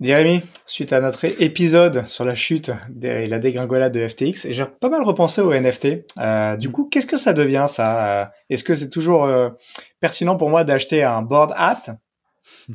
[0.00, 2.70] Jérémy, suite à notre épisode sur la chute
[3.02, 6.06] et la dégringolade de FTX, j'ai pas mal repensé au NFT.
[6.18, 9.50] Euh, du coup, qu'est-ce que ça devient ça euh, Est-ce que c'est toujours euh,
[10.00, 11.82] pertinent pour moi d'acheter un board hat?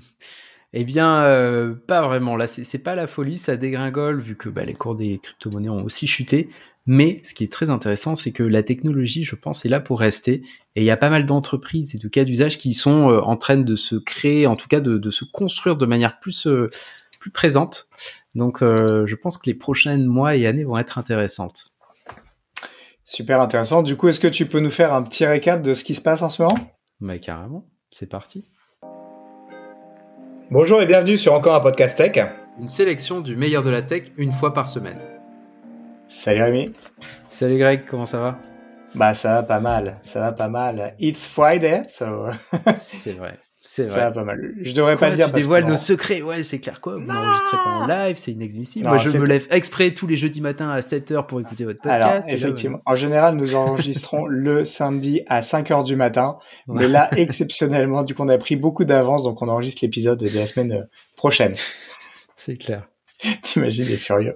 [0.77, 2.35] Eh bien, euh, pas vraiment.
[2.35, 5.85] Là, c'est pas la folie, ça dégringole vu que bah, les cours des crypto-monnaies ont
[5.85, 6.49] aussi chuté.
[6.85, 10.01] Mais ce qui est très intéressant, c'est que la technologie, je pense, est là pour
[10.01, 10.41] rester.
[10.75, 13.55] Et il y a pas mal d'entreprises et de cas d'usage qui sont en train
[13.55, 16.45] de se créer, en tout cas de, de se construire de manière plus
[17.31, 17.87] présente.
[18.35, 21.71] Donc, euh, je pense que les prochains mois et années vont être intéressantes.
[23.03, 23.83] Super intéressant.
[23.83, 26.01] Du coup, est-ce que tu peux nous faire un petit récap de ce qui se
[26.01, 26.57] passe en ce moment?
[26.99, 28.45] Mais carrément, c'est parti.
[30.51, 32.25] Bonjour et bienvenue sur encore un podcast tech.
[32.59, 34.99] Une sélection du meilleur de la tech une fois par semaine.
[36.07, 36.73] Salut Rémi.
[37.27, 38.39] Salut Greg, comment ça va?
[38.93, 40.95] Bah ça va pas mal, ça va pas mal.
[40.99, 42.27] It's Friday, so.
[42.77, 43.37] c'est vrai.
[43.67, 43.99] C'est vrai.
[43.99, 44.53] Ça pas mal.
[44.61, 45.27] Je devrais pas le dire.
[45.27, 46.21] Tu dévoiles nos secrets.
[46.21, 46.95] Ouais, c'est clair quoi.
[46.95, 48.87] Vous n'enregistrez pas en live, c'est inexmissible.
[48.87, 52.03] Moi, je me lève exprès tous les jeudis matins à 7h pour écouter votre podcast.
[52.03, 52.79] Alors, effectivement.
[52.85, 56.37] En général, nous enregistrons le samedi à 5h du matin.
[56.67, 60.37] Mais là, exceptionnellement, du coup, on a pris beaucoup d'avance, donc on enregistre l'épisode de
[60.37, 60.83] la semaine euh,
[61.15, 61.55] prochaine.
[62.35, 62.87] C'est clair.
[63.41, 64.35] T'imagines les furieux.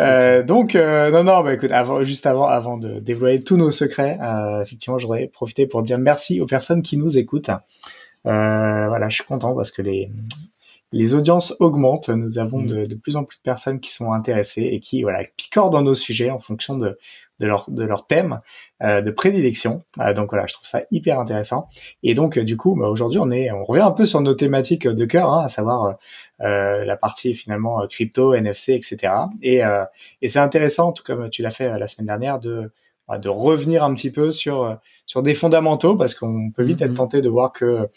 [0.00, 3.70] Euh, donc euh, non non bah écoute avant juste avant avant de dévoiler tous nos
[3.70, 7.56] secrets euh, effectivement j'aurais profité pour dire merci aux personnes qui nous écoutent euh,
[8.26, 10.10] voilà, je suis content parce que les
[10.92, 12.08] les audiences augmentent.
[12.08, 12.66] Nous avons mm.
[12.66, 15.82] de, de, plus en plus de personnes qui sont intéressées et qui voilà picorent dans
[15.82, 16.98] nos sujets en fonction de
[17.38, 18.40] de leur de leur thème
[18.82, 19.84] euh, de prédilection.
[20.00, 21.68] Euh, donc voilà, je trouve ça hyper intéressant.
[22.02, 24.86] Et donc du coup, bah, aujourd'hui, on est on revient un peu sur nos thématiques
[24.86, 25.96] de cœur, hein, à savoir
[26.40, 29.12] euh, la partie finalement crypto, NFC, etc.
[29.42, 29.60] Et
[30.22, 32.70] et c'est intéressant, tout comme tu l'as fait la semaine dernière, de
[33.08, 34.74] de revenir un petit peu sur euh,
[35.06, 36.94] sur des fondamentaux parce qu'on peut vite être mm-hmm.
[36.94, 37.88] tenté de voir que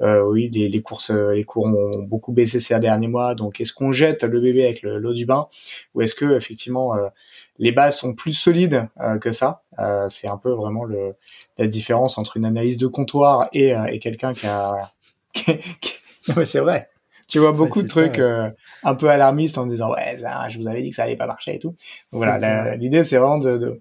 [0.00, 3.34] euh, oui les, les courses les cours ont beaucoup baissé ces derniers mois.
[3.34, 5.46] Donc est-ce qu'on jette le bébé avec l'eau du bain
[5.94, 7.08] ou est-ce que effectivement euh,
[7.58, 9.62] les bases sont plus solides euh, que ça?
[10.08, 11.14] C'est un peu vraiment le
[11.58, 14.92] la différence entre une analyse de comptoir et, et quelqu'un qui a
[16.28, 16.88] non c'est vrai.
[17.28, 20.80] Tu vois beaucoup de trucs un peu alarmistes en disant ouais ça, je vous avais
[20.80, 21.74] dit que ça allait pas marcher et tout.
[22.10, 23.80] Donc voilà l'idée c'est vraiment de, de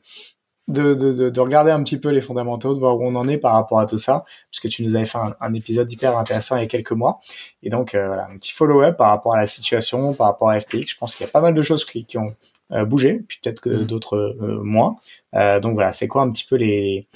[0.68, 3.38] de, de, de, regarder un petit peu les fondamentaux, de voir où on en est
[3.38, 6.62] par rapport à tout ça, puisque tu nous avais fait un, épisode hyper intéressant il
[6.62, 7.20] y a quelques mois.
[7.62, 10.60] Et donc, euh, voilà, un petit follow-up par rapport à la situation, par rapport à
[10.60, 10.88] FTX.
[10.88, 12.36] Je pense qu'il y a pas mal de choses qui, qui ont
[12.72, 13.86] euh, bougé, puis peut-être que mm.
[13.86, 14.96] d'autres euh, moins.
[15.34, 17.08] donc voilà, c'est quoi un petit peu les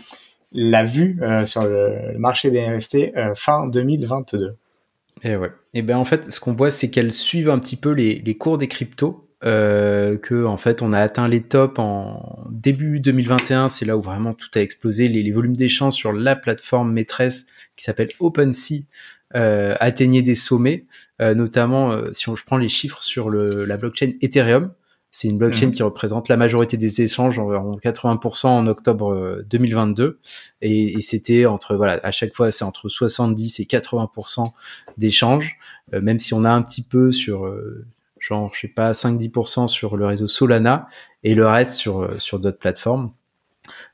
[0.51, 4.55] la vue sur le, marché des NFT fin 2022
[5.23, 5.51] et ouais.
[5.73, 8.37] Et ben en fait, ce qu'on voit, c'est qu'elles suivent un petit peu les, les
[8.37, 13.69] cours des cryptos euh, que en fait on a atteint les tops en début 2021,
[13.69, 17.45] c'est là où vraiment tout a explosé, les, les volumes d'échanges sur la plateforme maîtresse
[17.75, 18.85] qui s'appelle OpenSea
[19.35, 20.85] euh, atteignaient des sommets,
[21.21, 24.73] euh, notamment euh, si on, je prends les chiffres sur le, la blockchain Ethereum,
[25.11, 25.71] c'est une blockchain mhm.
[25.73, 30.19] qui représente la majorité des échanges, environ 80% en octobre 2022, euh,
[30.61, 34.45] et, et c'était entre voilà à chaque fois c'est entre 70 et 80%
[34.97, 35.57] d'échanges,
[35.93, 37.51] euh, même si on a un petit peu sur
[38.29, 40.87] genre je sais pas 5-10% sur le réseau Solana
[41.23, 43.11] et le reste sur euh, sur d'autres plateformes.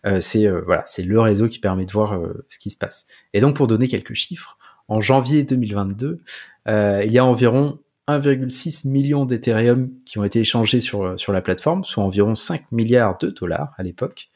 [0.06, 2.19] Euh, c'est euh, voilà, c'est le réseau qui permet de voir
[2.50, 3.07] ce qui se passe.
[3.34, 4.57] Et donc pour donner quelques chiffres,
[4.88, 6.22] en janvier 2022,
[6.68, 11.84] il y a environ 1,6 million d'Ethereum qui ont été échangés sur sur la plateforme,
[11.84, 14.29] soit environ 5 milliards de dollars à l'époque.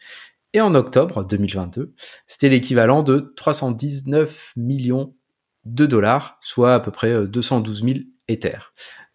[0.54, 1.94] Et en octobre 2022,
[2.26, 5.14] c'était l'équivalent de 319 millions
[5.66, 8.00] de dollars, soit à peu près 212 000
[8.30, 8.58] Ether.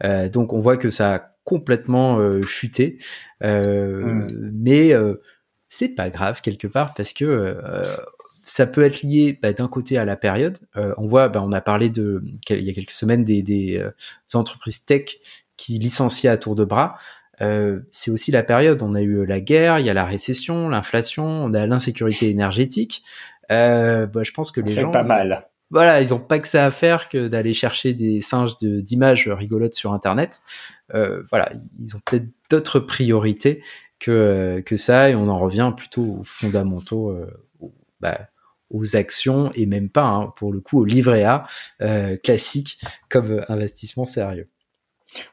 [0.05, 2.99] Euh, donc on voit que ça a complètement euh, chuté,
[3.43, 4.51] euh, hmm.
[4.53, 4.93] mais
[5.69, 7.57] c'est pas grave quelque part parce que
[8.43, 10.59] ça peut être lié bah, d'un côté à la période.
[10.75, 13.83] on voit, bah, on a parlé de il y a quelques semaines des, des
[14.35, 15.19] entreprises tech
[15.57, 16.97] qui licenciaient à tour de bras.
[17.41, 18.83] Euh, c'est aussi la période.
[18.83, 23.05] On a eu la guerre, il y a la récession, l'inflation, on a l'insécurité énergétique.
[23.51, 26.39] Euh, bah, je pense que ça les fait gens pas mal voilà, ils ont pas
[26.39, 30.41] que ça à faire que d'aller chercher des singes d'images rigolotes sur Internet.
[30.95, 33.61] Euh, voilà, ils ont peut-être d'autres priorités
[33.99, 37.27] que, que ça, et on en revient plutôt aux fondamentaux, euh,
[37.99, 38.21] bah,
[38.71, 41.45] aux actions, et même pas, hein, pour le coup, au livret A
[41.81, 42.79] euh, classique
[43.09, 44.49] comme investissement sérieux.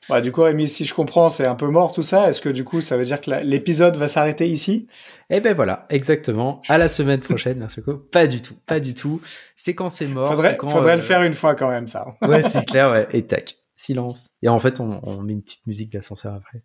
[0.09, 2.29] Bah, du coup, Rémi, si je comprends, c'est un peu mort tout ça.
[2.29, 4.87] Est-ce que du coup, ça veut dire que l'épisode va s'arrêter ici?
[5.29, 6.61] Eh ben voilà, exactement.
[6.67, 7.99] À la semaine prochaine, merci beaucoup.
[7.99, 9.21] Pas du tout, pas du tout.
[9.55, 10.29] C'est quand c'est mort.
[10.29, 12.05] Faudrait, quand, faudrait le euh, faire une fois quand même, ça.
[12.21, 13.07] ouais, c'est clair, ouais.
[13.13, 14.31] Et tac, silence.
[14.41, 16.63] Et en fait, on, on met une petite musique d'ascenseur après.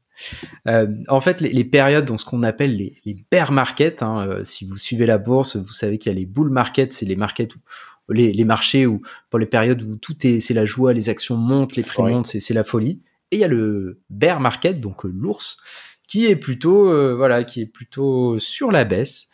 [0.67, 4.27] Euh, en fait, les, les, périodes dans ce qu'on appelle les, les bear markets, hein,
[4.27, 7.07] euh, si vous suivez la bourse, vous savez qu'il y a les bull markets, c'est
[7.07, 7.61] les markets où
[8.09, 11.37] les, les, marchés où pour les périodes où tout est c'est la joie, les actions
[11.37, 13.01] montent, les prix montent, c'est la folie.
[13.31, 15.59] Et il y a le bear market, donc l'ours,
[16.07, 16.85] qui est plutôt
[17.17, 19.31] voilà, qui est plutôt sur la baisse,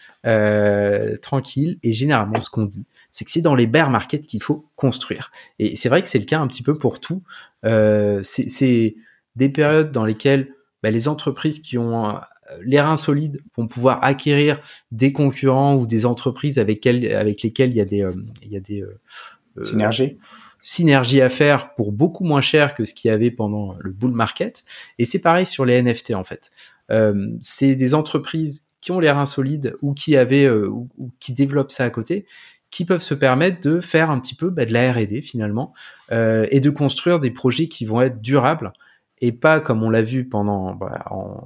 [1.20, 1.78] tranquille.
[1.82, 5.30] Et généralement, ce qu'on dit, c'est que c'est dans les bear markets qu'il faut construire.
[5.58, 7.22] Et c'est vrai que c'est le cas un petit peu pour tout.
[7.62, 8.96] c'est
[9.36, 12.18] des périodes dans lesquelles bah, les entreprises qui ont
[12.64, 14.58] les reins solides vont pouvoir acquérir
[14.90, 18.12] des concurrents ou des entreprises avec, avec lesquelles il y a des, euh,
[18.42, 18.98] il y a des euh,
[19.58, 20.18] euh, synergies
[20.64, 24.12] synergie à faire pour beaucoup moins cher que ce qu'il y avait pendant le bull
[24.12, 24.64] market.
[24.96, 26.52] Et c'est pareil sur les NFT en fait.
[27.40, 30.88] c'est des entreprises qui ont les reins solides ou qui avaient ou,
[31.18, 32.26] qui développent ça à côté,
[32.70, 35.74] qui peuvent se permettre de faire un petit peu bah, de la R&D finalement
[36.12, 38.72] et de construire des projets qui vont être durables
[39.22, 41.40] et pas comme on l'a vu pendant bah, en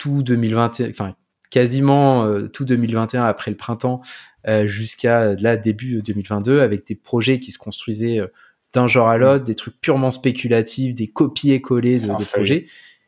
[0.00, 1.14] tout 2021, enfin
[1.50, 4.00] quasiment euh, tout 2021 après le printemps
[4.48, 8.28] euh, jusqu'à là début 2022 avec des projets qui se construisaient euh,
[8.72, 12.66] d'un genre à l'autre, des trucs purement spéculatifs, des copier-coller de, de, projets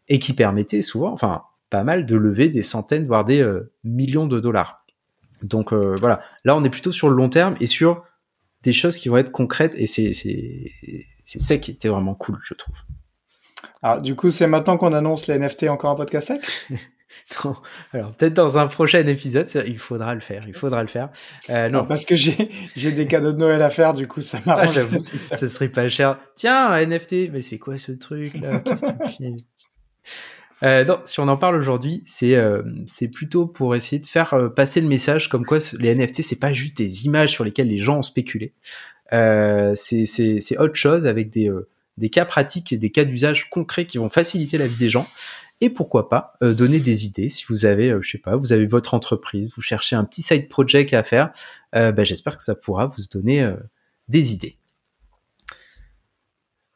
[0.08, 3.48] et qui permettaient souvent, enfin pas mal, de lever des centaines voire des
[3.84, 4.84] millions de dollars.
[5.42, 8.02] Donc voilà, là on est plutôt sur le long terme et sur
[8.64, 12.54] des choses qui vont être concrètes et c'est c'est ça qui était vraiment cool, je
[12.54, 12.76] trouve.
[13.82, 16.68] Alors, du coup, c'est maintenant qu'on annonce les NFT encore un podcast tech
[17.44, 17.54] non.
[17.92, 20.44] Alors peut-être dans un prochain épisode, il faudra le faire.
[20.46, 21.10] Il faudra le faire.
[21.50, 21.84] Euh, non.
[21.84, 24.78] parce que j'ai j'ai des cadeaux de Noël à faire, du coup ça m'arrange.
[24.78, 25.36] Ah, ça.
[25.36, 25.48] ça.
[25.48, 26.18] serait pas cher.
[26.34, 28.60] Tiens, un NFT, mais c'est quoi ce truc là?
[28.60, 29.42] Qu'est-ce que
[30.66, 34.32] euh, non, si on en parle aujourd'hui, c'est euh, c'est plutôt pour essayer de faire
[34.34, 37.68] euh, passer le message comme quoi les NFT c'est pas juste des images sur lesquelles
[37.68, 38.54] les gens ont spéculé.
[39.12, 43.50] Euh, c'est c'est autre chose avec des euh, des cas pratiques et des cas d'usage
[43.50, 45.06] concrets qui vont faciliter la vie des gens.
[45.60, 48.52] Et pourquoi pas euh, donner des idées si vous avez, euh, je sais pas, vous
[48.52, 51.32] avez votre entreprise, vous cherchez un petit side project à faire,
[51.76, 53.48] euh, bah, j'espère que ça pourra vous donner
[54.08, 54.56] des idées.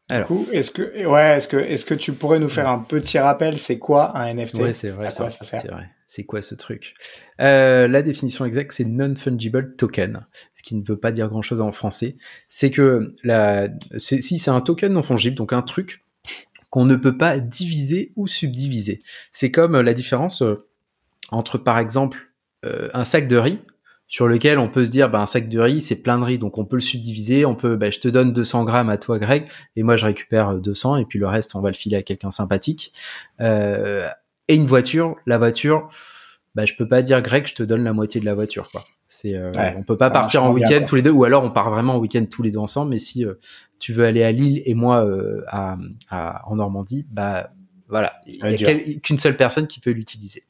[0.09, 0.29] Alors.
[0.29, 3.19] Du coup, est-ce que, ouais, est-ce que, est-ce que tu pourrais nous faire un petit
[3.19, 5.91] rappel, c'est quoi un NFT Ouais, c'est vrai, c'est vrai.
[6.17, 6.95] C'est quoi ce truc?
[7.39, 12.17] La définition exacte, c'est non-fungible token, ce qui ne veut pas dire grand-chose en français.
[12.49, 13.69] C'est que la,
[13.99, 16.03] si c'est un token non fungible, donc un truc
[16.71, 19.03] qu'on ne peut pas diviser ou subdiviser.
[19.31, 20.67] C'est comme la différence euh,
[21.31, 22.33] entre, par exemple,
[22.65, 23.61] euh, un sac de riz
[24.09, 26.39] sur lequel on peut se dire, bah, un sac de riz, c'est plein de riz,
[26.39, 29.19] donc on peut le subdiviser, on peut, bah, je te donne 200 grammes à toi,
[29.19, 32.03] Greg, et moi je récupère 200, et puis le reste, on va le filer à
[32.03, 32.93] quelqu'un sympathique.
[33.43, 34.09] Euh,
[34.49, 35.89] et une voiture, la voiture,
[36.55, 38.85] bah, je peux pas dire, Greg, je te donne la moitié de la voiture, quoi.
[39.09, 41.71] C'est, euh, on peut pas partir en week-end tous les deux, ou alors on part
[41.71, 42.91] vraiment en week-end tous les deux ensemble.
[42.91, 43.35] Mais si euh,
[43.79, 45.77] tu veux aller à Lille et moi euh, à,
[46.11, 47.51] à, en Normandie, bah
[47.89, 50.43] voilà, il y a qu'une seule personne qui peut l'utiliser.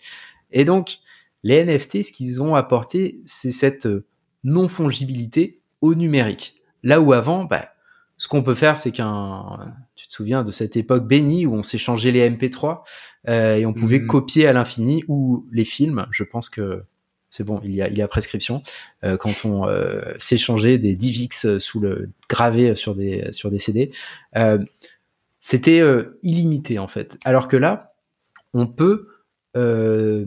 [0.51, 0.99] Et donc
[1.43, 4.05] les NFT, ce qu'ils ont apporté, c'est cette euh,
[4.43, 6.57] non fongibilité au numérique.
[6.83, 7.69] Là où avant, bah,
[8.17, 11.63] ce qu'on peut faire, c'est qu'un, tu te souviens de cette époque bénie où on
[11.63, 12.83] s'échangeait les MP3
[13.29, 14.07] euh, et on pouvait mhm.
[14.07, 16.07] copier à l'infini ou les films.
[16.11, 16.85] Je pense que
[17.29, 18.63] c'est bon, il y a, il y a prescription.
[19.05, 23.91] Euh, quand on euh, s'échangeait des DivX sous le gravé sur des sur des CD,
[24.37, 24.65] euh,
[25.41, 27.19] c'était euh, illimité en fait.
[27.25, 27.95] Alors que là,
[28.55, 29.09] on peut
[29.57, 30.25] euh,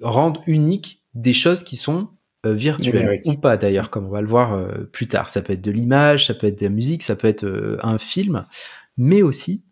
[0.00, 2.08] rendre unique des choses qui sont
[2.44, 5.28] virtuelles ou pas d'ailleurs, comme on va le voir plus tard.
[5.28, 7.98] Ça peut être de l'image, ça peut être de la musique, ça peut être un
[7.98, 8.46] film,
[8.96, 9.64] mais aussi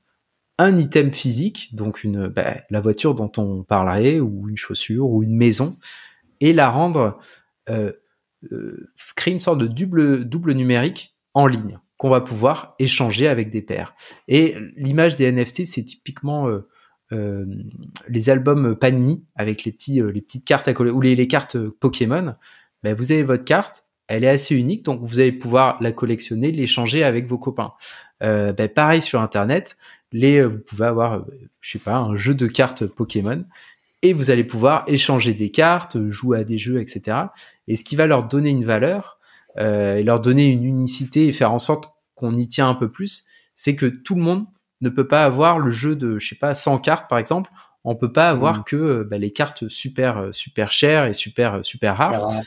[0.61, 5.23] un item physique, donc une bah, la voiture dont on parlerait, ou une chaussure, ou
[5.23, 5.77] une maison,
[6.41, 7.19] et la rendre
[7.71, 7.93] euh,
[8.53, 13.51] euh, créer une sorte de double double numérique en ligne qu'on va pouvoir échanger avec
[13.51, 13.95] des pairs.
[14.29, 16.67] Et l'image des NFT, c'est typiquement euh,
[17.13, 17.45] euh,
[18.09, 21.59] les albums Panini avec les petits les petites cartes à coller ou les, les cartes
[21.59, 22.35] Pokémon.
[22.83, 26.51] Ben, vous avez votre carte, elle est assez unique, donc vous allez pouvoir la collectionner,
[26.51, 27.73] l'échanger avec vos copains.
[28.23, 29.77] Euh, ben, pareil sur Internet,
[30.13, 31.25] les, vous pouvez avoir,
[31.61, 33.45] je sais pas, un jeu de cartes Pokémon
[34.03, 37.19] et vous allez pouvoir échanger des cartes, jouer à des jeux, etc.
[37.69, 39.19] Et ce qui va leur donner une valeur
[39.59, 42.91] euh, et leur donner une unicité et faire en sorte qu'on y tient un peu
[42.91, 44.47] plus, c'est que tout le monde
[44.81, 47.51] ne peut pas avoir le jeu de, je sais pas, 100 cartes par exemple.
[47.85, 48.65] On peut pas avoir mmh.
[48.65, 52.43] que euh, bah, les cartes super euh, super chères et super euh, super rares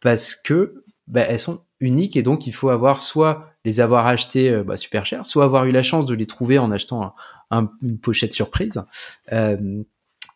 [0.00, 4.62] parce que bah, elles sont uniques et donc il faut avoir soit les avoir achetées
[4.64, 7.14] bah, super chères, soit avoir eu la chance de les trouver en achetant
[7.50, 8.82] un, une pochette surprise.
[9.32, 9.82] Euh,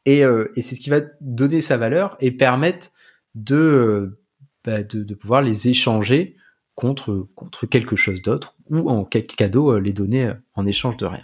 [0.04, 2.88] et, euh, et c'est ce qui va donner sa valeur et permettre
[3.34, 4.20] de, euh,
[4.64, 6.36] bah, de, de, pouvoir les échanger
[6.74, 11.22] contre, contre quelque chose d'autre ou en cadeau euh, les donner en échange de rien.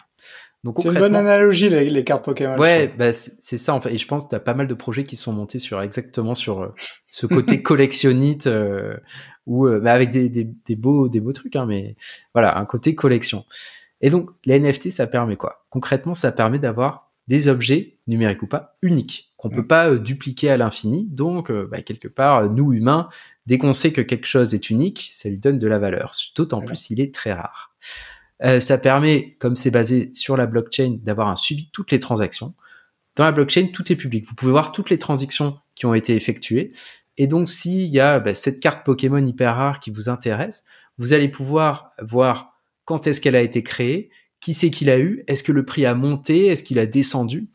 [0.65, 2.57] Donc, c'est une bonne analogie les, les cartes Pokémon.
[2.59, 3.95] Ouais, bah, c'est ça en fait.
[3.95, 6.35] Et je pense que tu as pas mal de projets qui sont montés sur exactement
[6.35, 6.75] sur
[7.07, 8.49] ce côté collectionnite
[9.47, 11.97] ou bah, avec des, des, des, beaux des beaux trucs, hein, mais
[12.35, 13.45] voilà un côté collection.
[14.01, 15.65] Et donc, les NFT, ça permet quoi?
[15.71, 20.51] Concrètement, ça permet d'avoir des objets, numériques ou pas, uniques, qu'on peut pas euh, dupliquer
[20.51, 21.07] à l'infini.
[21.11, 23.09] Donc, euh, bah, quelque part, nous, humains,
[23.47, 26.13] dès qu'on sait que quelque chose est unique, ça lui donne de la valeur.
[26.37, 27.75] D'autant plus s'il est très rare.
[28.45, 31.99] Euh, ça permet, comme c'est basé sur la blockchain, d'avoir un suivi de toutes les
[31.99, 32.55] transactions.
[33.17, 34.25] Dans la blockchain, tout est public.
[34.27, 36.73] Vous pouvez voir toutes les transactions qui ont été effectuées.
[37.17, 40.65] Et donc, s'il y a bah, cette carte Pokémon hyper rare qui vous intéresse,
[40.99, 45.25] vous allez pouvoir voir quand est-ce qu'elle a été créée, qui c'est qu'il a eu,
[45.27, 47.49] est-ce que le prix a monté, est-ce qu'il a descendu.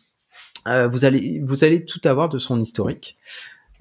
[0.68, 3.18] Euh, vous allez vous allez tout avoir de son historique.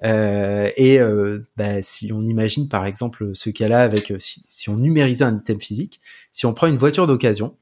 [0.04, 5.25] Euh, et euh, bah, si on imagine par exemple ce cas-là avec si, on numérisait
[5.25, 6.00] un item physique,
[6.32, 7.56] si on prend une voiture d'occasion,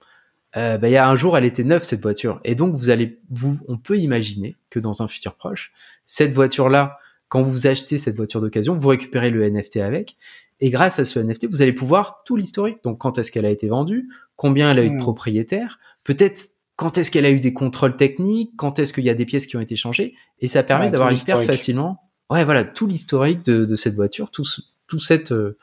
[0.55, 3.21] bah, il y a un jour elle était neuve cette voiture et donc vous allez
[3.31, 5.73] vous on peut imaginer que dans un futur proche
[6.09, 10.17] cette voiture là quand vous achetez cette voiture d'occasion vous récupérez le NFT avec
[10.61, 12.79] et grâce à ce NFT, vous allez pouvoir tout l'historique.
[12.85, 15.01] Donc, quand est-ce qu'elle a été vendue, combien elle a eu de hmm.
[15.01, 19.15] propriétaires, peut-être quand est-ce qu'elle a eu des contrôles techniques, quand est-ce qu'il y a
[19.15, 22.87] des pièces qui ont été changées, et ça permet d'avoir hyper facilement, ouais, voilà, tout
[22.87, 24.45] l'historique de, cette voiture, tout,
[24.87, 25.57] tout cette, euh,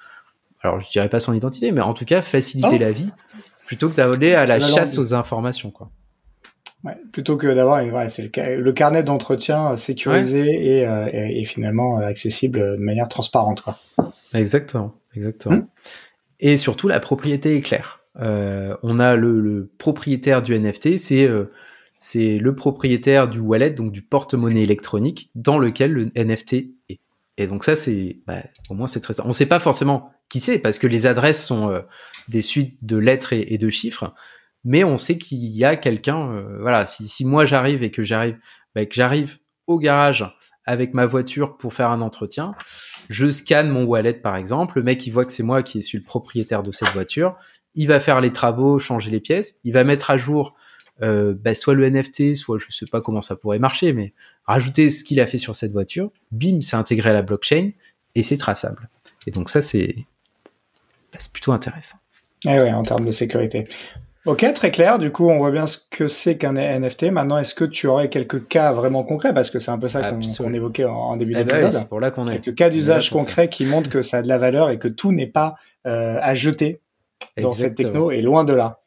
[0.61, 2.79] alors je dirais pas son identité, mais en tout cas faciliter oh.
[2.79, 3.11] la vie
[3.65, 5.89] plutôt que d'aller à la chasse aux informations, quoi.
[6.83, 11.97] Ouais, plutôt que d'avoir ouais, c'est le, le, carnet d'entretien sécurisé et, euh, et, finalement
[11.97, 13.79] accessible de manière transparente quoi.
[14.35, 15.67] Exactement, exactement.
[16.39, 18.01] Et surtout, la propriété est claire.
[18.19, 21.51] Euh, on a le, propriétaire du NFT, c'est euh,
[21.99, 26.53] c'est le propriétaire du wallet, donc du porte-monnaie électronique, dans lequel le NFT
[26.89, 26.99] est.
[27.39, 29.19] Et donc ça, c'est bah, au moins c'est très.
[29.21, 31.81] On ne sait pas forcément qui c'est parce que les adresses sont euh,
[32.27, 34.13] des suites de lettres et, de chiffres,
[34.63, 36.43] mais on sait qu'il y a quelqu'un.
[36.59, 38.37] voilà, si, si moi j'arrive et que j'arrive,
[38.73, 39.37] bah, que j'arrive
[39.67, 40.25] au garage
[40.65, 42.55] avec ma voiture pour faire un entretien,
[43.09, 45.97] je scanne mon wallet par exemple, le mec il voit que c'est moi qui suis
[45.99, 47.35] le propriétaire de cette voiture,
[47.75, 50.55] il va faire les travaux, changer les pièces, il va mettre à jour
[51.01, 54.13] euh, bah, soit le NFT, soit je sais pas comment ça pourrait marcher, mais
[54.45, 57.71] rajouter ce qu'il a fait sur cette voiture, bim, c'est intégré à la blockchain
[58.15, 58.89] et c'est traçable.
[59.25, 59.95] Et donc ça c'est
[61.13, 61.97] bah, plutôt intéressant.
[62.45, 63.67] Eh ouais, en termes de sécurité.
[64.27, 64.99] Ok, très clair.
[64.99, 67.03] Du coup, on voit bien ce que c'est qu'un NFT.
[67.11, 69.33] Maintenant, est-ce que tu aurais quelques cas vraiment concrets?
[69.33, 70.01] Parce que c'est un peu ça
[70.37, 71.87] qu'on évoquait en, début eh ben d'épisode.
[71.87, 74.69] pour là qu'on Quelques cas d'usage concrets qui montrent que ça a de la valeur
[74.69, 76.81] et que tout n'est pas euh, à jeter
[77.41, 78.81] dans cette techno et loin de là.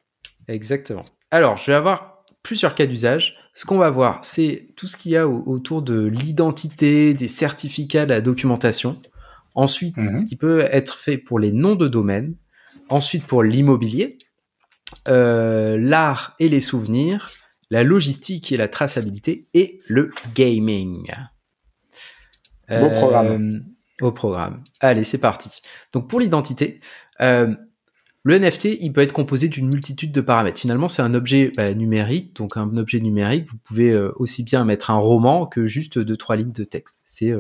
[0.47, 1.02] Exactement.
[1.30, 3.37] Alors, je vais avoir plusieurs cas d'usage.
[3.54, 8.04] Ce qu'on va voir, c'est tout ce qu'il y a autour de l'identité, des certificats,
[8.04, 9.00] de la documentation.
[9.54, 10.16] Ensuite, mhm.
[10.16, 12.37] ce qui peut être fait pour les noms de domaine.
[12.88, 14.18] Ensuite, pour l'immobilier
[15.08, 17.30] euh, l'art et les souvenirs,
[17.70, 21.10] la logistique et la traçabilité et le gaming.
[22.70, 23.62] Au programme.
[24.02, 24.62] Euh, au programme.
[24.80, 25.62] Allez, c'est parti.
[25.92, 26.80] Donc pour l'identité,
[27.20, 27.54] euh,
[28.23, 30.61] le NFT, il peut être composé d'une multitude de paramètres.
[30.61, 34.91] Finalement, c'est un objet bah, numérique, donc un objet numérique, vous pouvez aussi bien mettre
[34.91, 37.03] un roman que juste deux trois lignes de texte.
[37.05, 37.33] C'est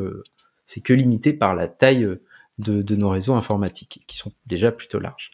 [0.64, 2.08] c'est que limité par la taille
[2.58, 5.32] de, de, nos réseaux informatiques, qui sont déjà plutôt larges.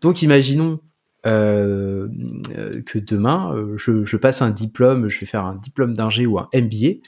[0.00, 0.80] Donc imaginons
[1.26, 2.08] euh,
[2.86, 6.48] que demain, euh, je, passe un diplôme, je vais faire un diplôme d'ingé ou un
[6.54, 7.00] MBA,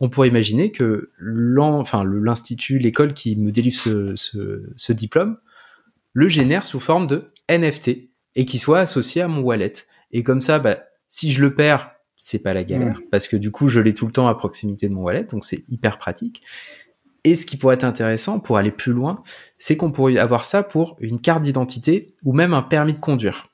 [0.00, 5.36] on pourrait imaginer que l'institut, l'école qui me délivre ce, diplôme,
[6.16, 9.74] le génère sous forme de NFT et qui soit associé à mon wallet.
[10.12, 10.78] Et comme ça, bah,
[11.10, 13.10] si je le perds, c'est pas la galère mmh.
[13.10, 15.44] parce que du coup, je l'ai tout le temps à proximité de mon wallet, donc
[15.44, 16.42] c'est hyper pratique.
[17.24, 19.22] Et ce qui pourrait être intéressant pour aller plus loin,
[19.58, 23.50] c'est qu'on pourrait avoir ça pour une carte d'identité ou même un permis de conduire.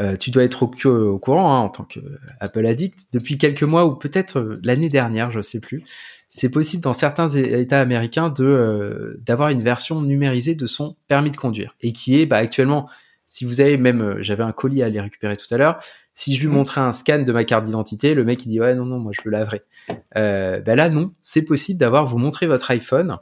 [0.00, 2.00] Euh, tu dois être au, courant hein, en tant que
[2.40, 3.08] Apple Addict.
[3.12, 5.84] Depuis quelques mois ou peut-être euh, l'année dernière, je sais plus,
[6.28, 11.30] c'est possible dans certains États américains de euh, d'avoir une version numérisée de son permis
[11.30, 12.88] de conduire et qui est bah, actuellement,
[13.26, 15.78] si vous avez même, j'avais un colis à aller récupérer tout à l'heure.
[16.14, 16.52] Si je lui mmh.
[16.52, 19.12] montrais un scan de ma carte d'identité, le mec il dit ouais non non moi
[19.14, 19.64] je veux la vraie.
[20.14, 23.18] bah là non, c'est possible d'avoir vous montrer votre iPhone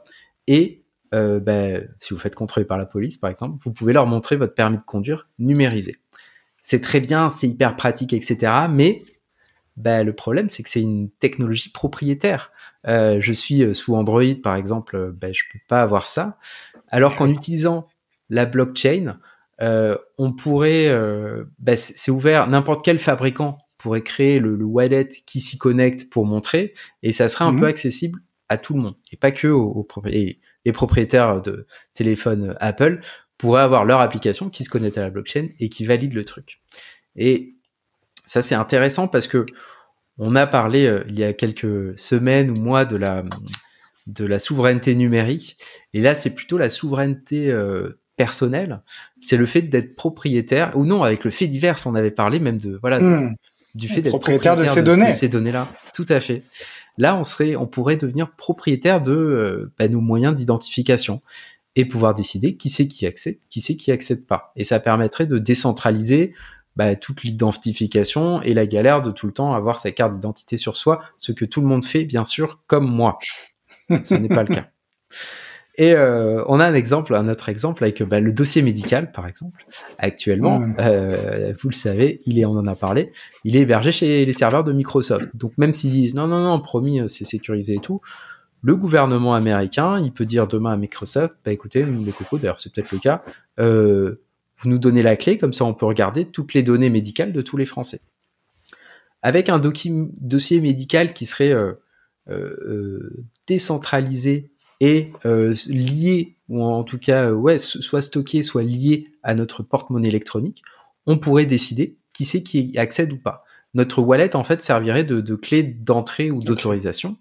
[0.47, 4.35] et bah, si vous faites contrôler par la police par exemple, vous pouvez leur montrer
[4.35, 5.97] votre permis de conduire numérisé
[6.69, 8.53] c'est très bien, c'est hyper pratique, etc.
[8.69, 9.03] Mais
[9.75, 12.51] bah, le problème, c'est que c'est une technologie propriétaire.
[12.87, 16.37] Euh, je suis euh, sous Android, par exemple, euh, bah, je peux pas avoir ça.
[16.89, 17.87] Alors qu'en utilisant
[18.29, 19.17] la blockchain,
[19.59, 20.93] on pourrait,
[21.57, 26.73] bah, c'est ouvert, n'importe quel fabricant pourrait créer le, wallet qui s'y connecte pour montrer,
[27.01, 27.69] et ça serait un peu mhm.
[27.69, 33.01] accessible à tout le monde, et pas que aux, les propriétaires de téléphones Apple
[33.39, 36.61] pourraient avoir leur application qui se connecte à la blockchain et qui valide le truc.
[37.15, 37.55] Et
[38.27, 39.47] ça, c'est intéressant parce que
[40.19, 43.23] on a parlé euh, il y a quelques semaines ou mois de la,
[44.05, 45.57] de la souveraineté numérique.
[45.93, 48.81] Et là, c'est plutôt la souveraineté euh, personnel,
[49.21, 51.77] c'est le fait d'être propriétaire ou non avec le fait divers.
[51.85, 53.35] On avait parlé même de voilà Hmm.
[53.75, 55.13] du fait d'être Propriétaire de ces données.
[55.13, 55.69] ces données-là.
[55.93, 56.43] Tout à fait.
[56.97, 61.21] Là, on serait, on pourrait devenir propriétaire de euh, bah, nos moyens d'identification
[61.75, 64.51] et pouvoir décider qui c'est qui accède, qui c'est qui accède pas.
[64.55, 66.33] Et ça permettrait de décentraliser
[66.75, 70.77] bah, toute l'identification et la galère de tout le temps avoir sa carte d'identité sur
[70.77, 73.17] soi, ce que tout le monde fait, bien sûr, comme moi.
[74.03, 74.67] Ce n'est pas le cas.
[75.79, 79.25] Et euh, on a un exemple, un autre exemple avec bah, le dossier médical, par
[79.27, 79.65] exemple.
[79.97, 83.13] Actuellement, euh, vous le savez, il est, on en a parlé,
[83.45, 85.29] il est hébergé chez les serveurs de Microsoft.
[85.35, 88.01] Donc même s'ils disent non, non, non, promis, euh, c'est sécurisé et tout,
[88.61, 92.59] le gouvernement américain, il peut dire demain à Microsoft, bah écoutez, nous, les cocos, d'ailleurs
[92.59, 93.23] c'est peut-être le cas,
[93.59, 94.21] euh,
[94.57, 97.41] vous nous donnez la clé, comme ça on peut regarder toutes les données médicales de
[97.41, 98.01] tous les Français.
[99.21, 101.73] Avec un dossier médical qui serait euh,
[102.29, 104.51] euh, décentralisé
[104.81, 110.63] et lié, ou en tout cas, ouais, soit stocké, soit lié à notre porte-monnaie électronique,
[111.05, 113.43] on pourrait décider qui c'est qui y accède ou pas.
[113.73, 117.17] Notre wallet, en fait, servirait de, de clé d'entrée ou d'autorisation.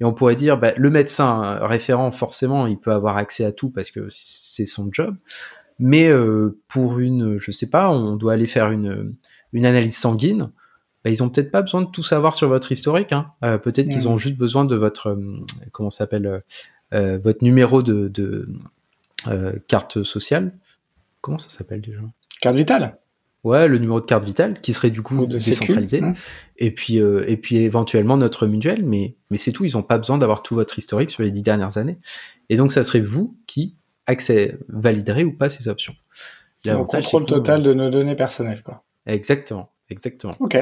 [0.00, 3.52] Et on pourrait dire, bah, le médecin euh, référent, forcément, il peut avoir accès à
[3.52, 5.16] tout parce que c'est son job.
[5.78, 9.14] Mais euh, pour une, je sais pas, on doit aller faire une,
[9.52, 10.50] une analyse sanguine,
[11.04, 13.12] bah, ils ont peut-être pas besoin de tout savoir sur votre historique.
[13.12, 13.28] Hein.
[13.44, 16.40] Euh, peut-être qu'ils ont juste besoin de votre, euh, comment s'appelle, euh,
[16.94, 18.48] euh, votre numéro de, de
[19.26, 20.52] euh, carte sociale.
[21.20, 22.00] Comment ça s'appelle déjà?
[22.40, 22.98] Carte vitale?
[23.44, 25.50] Ouais, le numéro de carte vitale qui serait du coup sécu.
[25.50, 26.02] décentralisé.
[26.56, 29.64] Et puis, euh, et puis éventuellement notre mutuelle, mais, mais c'est tout.
[29.64, 31.98] Ils n'ont pas besoin d'avoir tout votre historique sur les dix dernières années.
[32.48, 33.76] Et donc, ça serait vous qui
[34.06, 35.94] accès, validerez ou pas ces options.
[36.64, 38.82] L'avantage, contrôle total de nos données personnelles, quoi.
[39.06, 40.34] Exactement, exactement.
[40.40, 40.58] Ok.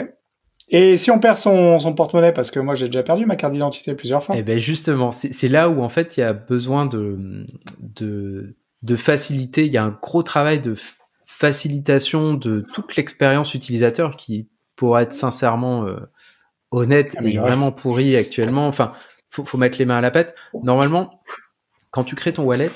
[0.69, 3.53] Et si on perd son, son porte-monnaie, parce que moi j'ai déjà perdu ma carte
[3.53, 4.37] d'identité plusieurs fois.
[4.37, 7.47] Et ben justement, c'est là où en fait il y a besoin de,
[7.79, 9.65] de, de faciliter.
[9.65, 10.75] Il y a un gros travail de
[11.39, 15.97] facilitation de toute l'expérience utilisateur qui, pour être sincèrement euh,
[16.71, 17.49] honnête, est Amélioré.
[17.49, 18.67] vraiment pourri actuellement.
[18.67, 18.93] Enfin,
[19.29, 20.35] faut, faut mettre les mains à la pâte.
[20.63, 21.21] Normalement,
[21.91, 22.71] quand tu crées ton wallet,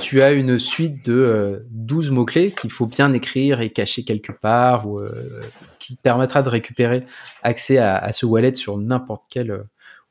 [0.00, 4.32] tu as une suite de euh, 12 mots-clés qu'il faut bien écrire et cacher quelque
[4.32, 5.42] part ou euh,
[5.78, 7.04] qui permettra de récupérer
[7.42, 9.64] accès à, à ce wallet sur n'importe quel euh,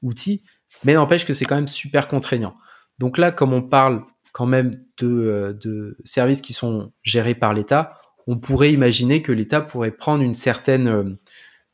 [0.04, 0.44] outil.
[0.84, 2.56] Mais n'empêche que c'est quand même super contraignant.
[3.00, 4.04] Donc là, comme on parle
[4.38, 7.88] quand même de, euh, de services qui sont gérés par l'État,
[8.28, 10.88] on pourrait imaginer que l'État pourrait prendre une certaine...
[10.88, 11.04] euh,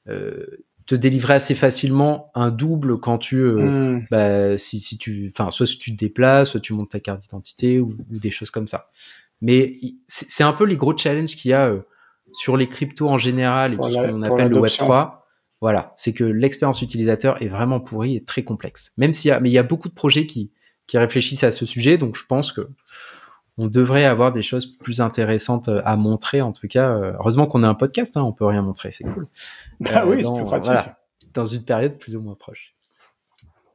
[0.07, 0.45] euh,
[0.85, 3.37] te délivrer assez facilement un double quand tu...
[3.37, 4.05] euh, Hmm.
[4.11, 7.21] bah, si, si tu, enfin, soit si tu te déplaces, soit tu montes ta carte
[7.21, 8.89] d'identité ou, ou des choses comme ça.
[9.41, 11.81] Mais c'est un peu les gros challenges qu'il y a euh,
[12.33, 14.85] sur les cryptos en général et Pour tout ce qu'on appelle le Web l'adoption.
[14.85, 15.27] 3.
[15.61, 18.91] Voilà, c'est que l'expérience utilisateur est vraiment pourrie et très complexe.
[18.97, 20.51] Même s'il y a, mais il y a beaucoup de projets qui,
[20.87, 22.67] qui réfléchissent à ce sujet, donc je pense que
[23.57, 26.41] on devrait avoir des choses plus intéressantes euh, à montrer.
[26.41, 29.03] En tout cas, euh, heureusement qu'on a un podcast, hein, on peut rien montrer, c'est
[29.03, 29.27] cool.
[29.85, 30.65] Ah Euh, oui, c'est plus pratique.
[30.71, 30.97] voilà,
[31.33, 32.73] dans une période plus ou moins proche.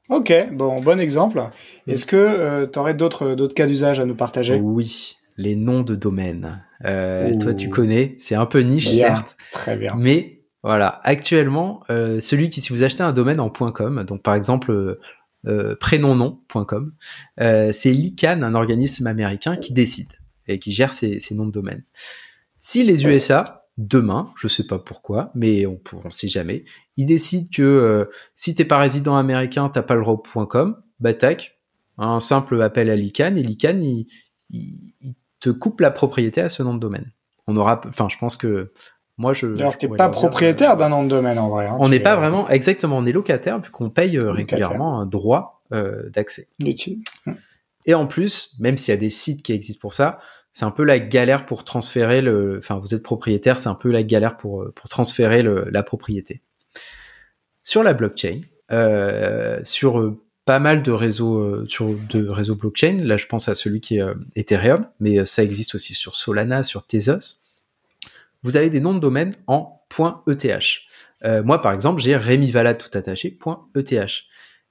[0.08, 1.42] Ok, bon, bon exemple.
[1.86, 4.54] Est-ce que tu aurais d'autres d'autres cas d'usage à nous partager?
[4.58, 6.64] Oui, les noms de domaine.
[6.84, 7.38] Euh, Ouh.
[7.38, 9.14] toi, tu connais, c'est un peu niche, Bien.
[9.14, 9.94] certes, Très bien.
[9.98, 14.34] mais voilà, actuellement, euh, celui qui, si vous achetez un domaine en .com, donc par
[14.34, 14.98] exemple
[15.48, 16.92] euh, prénomnom.com,
[17.40, 20.12] euh, c'est l'ICANN, un organisme américain qui décide
[20.46, 21.84] et qui gère ces, noms de domaine.
[22.60, 26.64] Si les USA, demain, je sais pas pourquoi, mais on ne sait jamais,
[26.96, 30.04] ils décident que euh, si t'es pas résident américain, t'as pas le
[30.46, 31.10] .com, bah
[31.98, 33.82] un simple appel à l'ICANN et l'ICANN,
[34.50, 37.12] il te coupe la propriété à ce nom de domaine.
[37.46, 38.72] On aura, enfin, je pense que
[39.18, 39.46] moi, je.
[39.48, 41.66] D'ailleurs, je t'es pas propriétaire euh, d'un nom de domaine en vrai.
[41.66, 41.76] hein.
[41.80, 44.36] On n'est es, pas euh, vraiment, exactement, on est locataire vu qu'on paye euh, Locataire.
[44.36, 46.48] régulièrement un droit euh, d'accès.
[46.64, 47.00] utile.
[47.84, 50.18] Et en plus, même s'il y a des sites qui existent pour ça,
[50.52, 52.58] c'est un peu la galère pour transférer le.
[52.58, 56.40] Enfin, vous êtes propriétaire, c'est un peu la galère pour, pour transférer le- la propriété.
[57.62, 58.40] Sur la blockchain,
[58.72, 63.54] euh, sur pas mal de réseaux, euh, sur de réseaux blockchain, là je pense à
[63.54, 64.04] celui qui est
[64.36, 67.40] Ethereum, mais ça existe aussi sur Solana, sur Tezos.
[68.42, 69.80] Vous avez des noms de domaine en
[70.28, 70.46] .eth.
[71.24, 73.38] Euh, moi, par exemple, j'ai Rémi Valade tout attaché
[73.76, 73.92] .eth.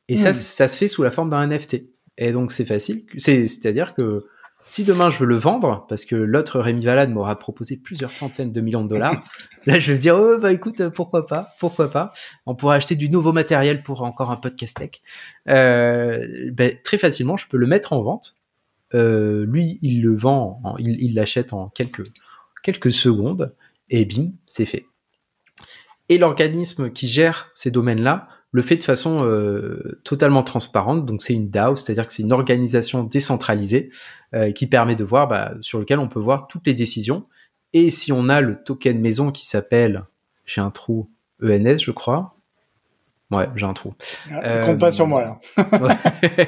[0.10, 0.34] Et ça, Hmm.
[0.34, 1.90] ça se fait sous la forme d'un NFT.
[2.18, 3.04] Et donc c'est facile.
[3.18, 4.26] C'est, c'est-à-dire que
[4.66, 8.52] si demain je veux le vendre, parce que l'autre Rémi Valade m'aura proposé plusieurs centaines
[8.52, 9.22] de millions de dollars,
[9.66, 12.12] là je vais me dire, oh bah écoute, pourquoi pas, pourquoi pas.
[12.46, 15.02] On pourrait acheter du nouveau matériel pour encore un podcast tech.
[15.50, 18.36] Euh, ben, très facilement, je peux le mettre en vente.
[18.94, 22.04] Euh, lui, il le vend, en- il il l'achète en quelques,
[22.64, 23.56] quelques secondes,
[23.90, 24.86] et bim, c'est fait.
[26.10, 31.06] Et l'organisme qui gère ces domaines-là le fait de façon euh, totalement transparente.
[31.06, 33.92] Donc c'est une DAO, c'est-à-dire que c'est une organisation décentralisée
[34.34, 37.28] euh, qui permet de voir, bah, sur lequel on peut voir toutes les décisions.
[37.74, 40.06] Et si on a le token maison qui s'appelle,
[40.46, 41.10] j'ai un trou
[41.44, 42.36] ENS, je crois.
[43.30, 43.94] Ouais, j'ai un trou.
[44.32, 45.98] Ah, compte pas sur moi là.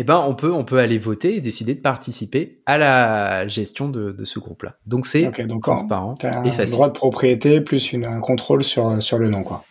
[0.00, 3.88] eh ben on peut on peut aller voter et décider de participer à la gestion
[3.88, 4.76] de, de ce groupe-là.
[4.86, 5.30] Donc c'est
[5.60, 6.74] transparent et facile.
[6.74, 9.64] Droit de propriété plus une, un contrôle sur sur le nom quoi.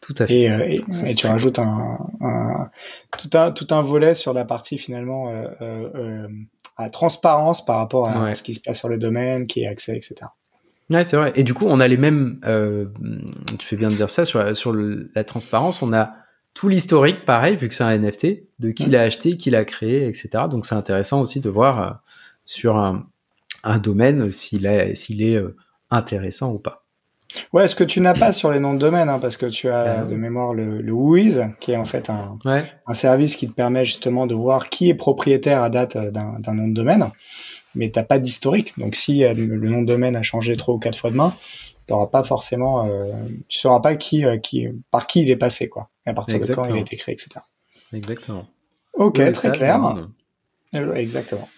[0.00, 0.34] Tout à fait.
[0.34, 2.70] Et, euh, et, tu rajoutes un, un,
[3.18, 6.28] tout un tout un volet sur la partie finalement euh, euh,
[6.76, 9.96] à transparence par rapport à ce qui se passe sur le domaine, qui est accès,
[9.96, 10.14] etc.
[10.90, 11.32] Ouais, c'est vrai.
[11.36, 12.40] Et du coup, on a les mêmes.
[13.58, 15.82] tu fais bien de dire ça sur sur la transparence.
[15.82, 16.14] On a
[16.54, 20.06] tout l'historique, pareil, vu que c'est un NFT, de qui l'a acheté, qui l'a créé,
[20.06, 20.30] etc.
[20.50, 22.02] Donc c'est intéressant aussi de voir
[22.44, 23.06] sur un,
[23.64, 25.40] un domaine s'il est, s'il est
[25.90, 26.82] intéressant ou pas.
[27.52, 29.68] Ouais, ce que tu n'as pas sur les noms de domaine, hein, parce que tu
[29.68, 32.38] as ah de mémoire le, le Whois, qui est en fait un,
[32.86, 36.54] un, service qui te permet justement de voir qui est propriétaire à date euh, d'un
[36.54, 37.10] nom de domaine,
[37.74, 38.78] mais t'as pas d'historique.
[38.78, 41.34] Donc si euh, le nom de domaine a changé trois ou quatre fois de main,
[41.86, 43.12] t'auras pas forcément, euh,
[43.48, 46.54] tu sauras pas qui, euh, qui, par qui il est passé, quoi, à partir de
[46.54, 47.40] quand il a été créé, etc.
[47.92, 48.46] Exactement.
[48.94, 49.80] Ok, très clair.
[50.72, 51.48] Exactement.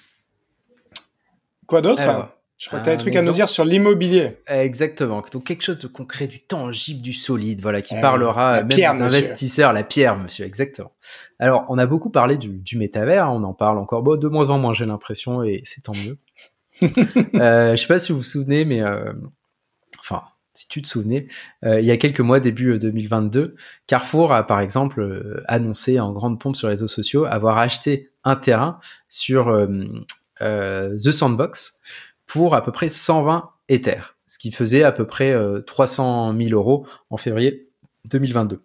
[1.66, 4.38] Quoi d'autre je crois que tu as des trucs à nous dire sur l'immobilier.
[4.46, 5.22] Exactement.
[5.32, 8.92] Donc quelque chose de concret, du tangible, du solide, voilà, qui eh parlera même pierre,
[8.92, 10.44] investisseurs, la pierre, monsieur.
[10.44, 10.92] Exactement.
[11.38, 14.50] Alors, on a beaucoup parlé du, du métavers, on en parle encore bon, de moins
[14.50, 16.18] en moins, j'ai l'impression, et c'est tant mieux.
[17.34, 19.12] euh, je sais pas si vous vous souvenez, mais euh,
[19.98, 20.22] enfin,
[20.54, 21.26] si tu te souvenais,
[21.64, 25.98] euh, il y a quelques mois, début 2022, euh, Carrefour a par exemple euh, annoncé
[25.98, 29.52] en grande pompe sur les réseaux sociaux avoir acheté un terrain sur
[30.40, 31.80] The Sandbox
[32.26, 35.34] pour à peu près 120 Ethers, ce qui faisait à peu près
[35.66, 37.68] 300 000 euros en février
[38.10, 38.62] 2022.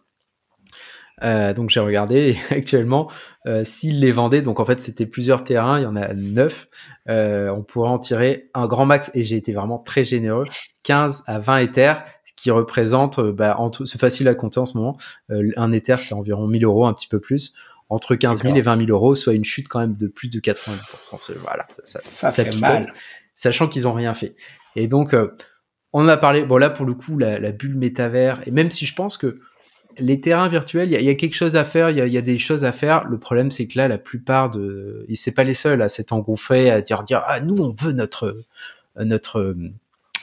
[1.23, 3.09] Euh, donc j'ai regardé et actuellement,
[3.45, 6.67] euh, s'ils les vendaient, donc en fait c'était plusieurs terrains, il y en a neuf,
[7.09, 10.45] euh, on pourrait en tirer un grand max et j'ai été vraiment très généreux,
[10.83, 14.77] 15 à 20 Ethers, ce qui représente, euh, bah, c'est facile à compter en ce
[14.77, 14.97] moment,
[15.31, 17.53] euh, un Ether c'est environ 1000 euros, un petit peu plus,
[17.89, 20.39] entre 15 000 et 20 000 euros, soit une chute quand même de plus de
[20.39, 21.33] 80%.
[21.41, 22.93] Voilà, ça, ça, ça fait mal
[23.39, 24.35] sachant qu'ils ont rien fait.
[24.75, 25.29] Et donc, euh,
[25.93, 28.93] on a parlé, bon là pour le coup, la, bulle métavers, et même si je
[28.93, 29.39] pense que
[29.97, 32.63] les terrains virtuels, il y, a quelque chose à faire, il y a, des choses
[32.63, 33.05] à faire.
[33.05, 36.13] Le problème, c'est que là, la plupart de, et c'est pas les seuls à s'être
[36.13, 38.37] engouffrés, à dire, ah, nous, on veut notre,
[38.97, 39.71] notre euh,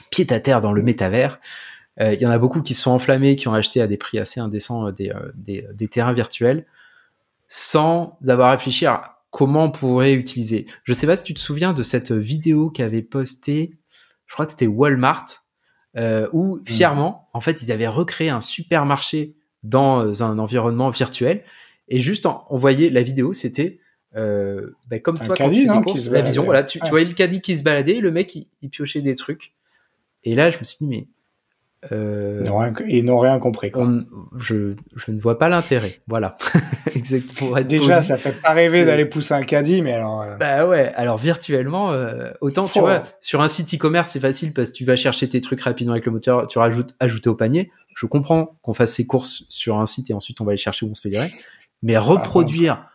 [0.09, 1.39] pied à terre dans le métavers.
[1.99, 3.97] Euh, il y en a beaucoup qui se sont enflammés, qui ont acheté à des
[3.97, 6.65] prix assez indécents des, des, des terrains virtuels,
[7.47, 10.67] sans avoir réfléchi à comment on pourrait utiliser.
[10.83, 13.77] Je sais pas si tu te souviens de cette vidéo qu'avait postée,
[14.25, 15.25] je crois que c'était Walmart,
[15.95, 16.65] euh, où mm.
[16.65, 21.43] fièrement, en fait, ils avaient recréé un supermarché dans euh, un environnement virtuel.
[21.87, 23.79] Et juste, on voyait la vidéo, c'était
[24.15, 25.65] euh, bah, comme toi quand tu
[26.09, 26.43] la vision.
[26.43, 29.53] Voilà, tu, voyais le caddie qui se baladait, le mec il, piochait des trucs.
[30.23, 31.07] Et là, je me suis dit mais
[31.91, 32.43] euh,
[32.89, 33.71] ils n'ont rien compris.
[33.71, 33.87] Quoi.
[34.37, 35.99] je, je, ne vois pas l'intérêt.
[36.07, 36.35] Voilà.
[36.95, 37.61] Exactement.
[37.61, 40.21] Déjà, ça fait pas rêver d'aller pousser un caddie, mais alors.
[40.21, 40.91] Euh, bah ouais.
[40.95, 44.85] Alors virtuellement, euh, autant tu vois, sur un site e-commerce, c'est facile parce que tu
[44.85, 47.71] vas chercher tes trucs rapidement avec le moteur, tu rajoutes ajouter au panier.
[47.95, 50.85] Je comprends qu'on fasse ses courses sur un site et ensuite on va aller chercher
[50.85, 51.31] où on se fait virer.
[51.83, 52.87] Mais ah, reproduire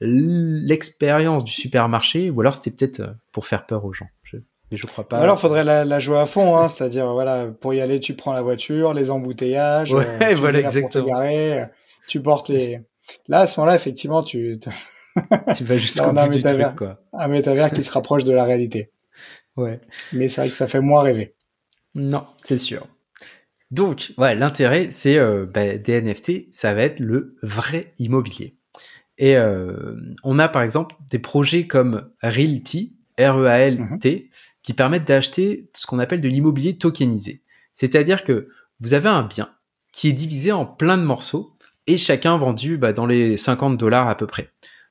[0.00, 4.08] l'expérience du supermarché, ou alors c'était peut-être pour faire peur aux gens.
[4.70, 5.18] Mais je crois pas.
[5.18, 8.32] Alors, faudrait la, la jouer à fond, hein, c'est-à-dire, voilà, pour y aller, tu prends
[8.32, 11.06] la voiture, les embouteillages, ouais, euh, tu voilà, exactement.
[11.06, 11.66] Garer,
[12.06, 12.80] tu portes les.
[13.28, 14.58] Là, à ce moment-là, effectivement, tu.
[15.56, 17.00] tu vas juste un métavers, quoi.
[17.12, 18.90] Un métavers qui se rapproche de la réalité.
[19.56, 19.80] Ouais.
[20.12, 21.34] Mais c'est vrai que ça fait moins rêver.
[21.94, 22.86] Non, c'est sûr.
[23.70, 28.56] Donc, ouais, l'intérêt, c'est euh, bah, des NFT, ça va être le vrai immobilier.
[29.18, 34.28] Et euh, on a par exemple des projets comme Realty, R-E-A-L-T, mhm
[34.68, 37.40] qui permettent d'acheter ce qu'on appelle de l'immobilier tokenisé.
[37.72, 38.50] C'est-à-dire que
[38.80, 39.48] vous avez un bien
[39.94, 44.10] qui est divisé en plein de morceaux et chacun vendu bah, dans les 50 dollars
[44.10, 44.50] à peu près.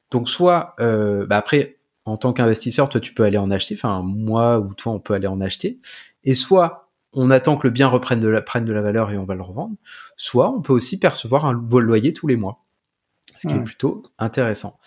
[0.10, 4.02] Donc soit, euh, bah, après, en tant qu'investisseur, toi tu peux aller en acheter, enfin
[4.04, 5.80] moi ou toi on peut aller en acheter,
[6.24, 9.18] et soit on attend que le bien reprenne de la, prenne de la valeur et
[9.20, 9.76] on va le revendre,
[10.16, 12.66] soit on peut aussi percevoir un loyer tous les mois,
[13.36, 14.80] ce qui est plutôt intéressant.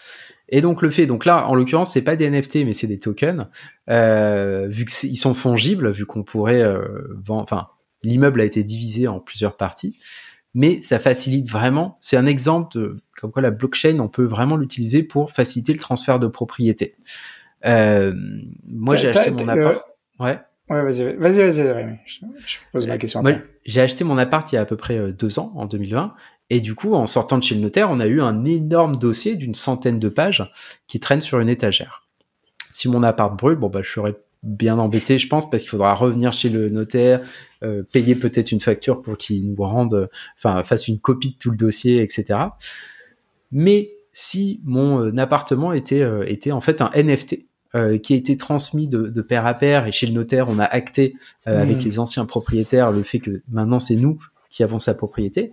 [0.50, 2.98] Et donc le fait, donc là, en l'occurrence, c'est pas des NFT, mais c'est des
[2.98, 3.46] tokens,
[3.88, 6.82] euh, vu qu'ils sont fongibles, vu qu'on pourrait, euh,
[7.24, 7.68] vendre, enfin,
[8.02, 9.96] l'immeuble a été divisé en plusieurs parties,
[10.52, 11.98] mais ça facilite vraiment.
[12.00, 15.78] C'est un exemple de comme quoi la blockchain, on peut vraiment l'utiliser pour faciliter le
[15.78, 16.96] transfert de propriété.
[17.64, 18.12] Euh,
[18.66, 19.80] moi, j'ai acheté mon appart.
[20.18, 20.40] Ouais.
[20.70, 23.24] Ouais, vas-y, vas-y, vas-y, Je, pose ma question.
[23.64, 26.14] j'ai acheté mon appart il y a à peu près euh, deux ans, en 2020,
[26.50, 29.36] Et du coup, en sortant de chez le notaire, on a eu un énorme dossier
[29.36, 30.50] d'une centaine de pages
[30.88, 32.02] qui traîne sur une étagère.
[32.70, 35.94] Si mon appart brûle, bon bah je serais bien embêté, je pense, parce qu'il faudra
[35.94, 37.20] revenir chez le notaire,
[37.62, 40.08] euh, payer peut-être une facture pour qu'il nous rende,
[40.38, 42.38] enfin fasse une copie de tout le dossier, etc.
[43.52, 47.46] Mais si mon euh, appartement était euh, était en fait un NFT,
[48.02, 51.14] qui a été transmis de, père à père et chez le notaire on a acté
[51.44, 51.84] avec mmh.
[51.84, 54.18] les anciens propriétaires le fait que maintenant c'est nous
[54.50, 55.52] qui avons sa propriété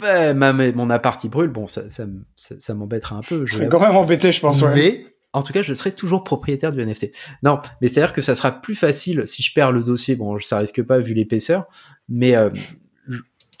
[0.00, 3.46] ben, mon appart il brûle, bon, ça, ça, ça, m'embêtera un peu.
[3.46, 4.62] Je vais quand même embêté, je pense.
[4.62, 7.10] Mais en tout cas, je serai toujours propriétaire du NFT.
[7.42, 10.16] Non, mais c'est-à-dire que ça sera plus facile si je perds le dossier.
[10.16, 11.66] Bon, ça risque pas vu l'épaisseur,
[12.08, 12.50] mais euh,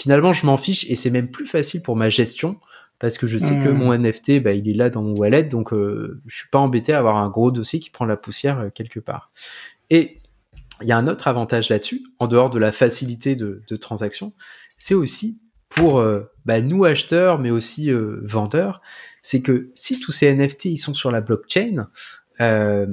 [0.00, 2.58] finalement, je m'en fiche et c'est même plus facile pour ma gestion
[2.98, 3.78] parce que je sais que hmm.
[3.78, 6.92] mon NFT, bah, il est là dans mon wallet, donc euh, je suis pas embêté
[6.92, 9.32] à avoir un gros dossier qui prend la poussière euh, quelque part.
[9.88, 10.18] Et
[10.82, 14.34] il y a un autre avantage là-dessus, en dehors de la facilité de, de transaction,
[14.76, 18.82] c'est aussi pour euh, bah, nous acheteurs, mais aussi euh, vendeurs,
[19.22, 21.88] c'est que si tous ces NFT ils sont sur la blockchain,
[22.40, 22.86] euh,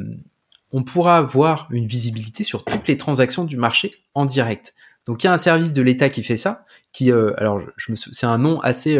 [0.71, 4.73] on pourra avoir une visibilité sur toutes les transactions du marché en direct.
[5.05, 7.95] Donc il y a un service de l'État qui fait ça, qui alors je me
[7.95, 8.99] c'est un nom assez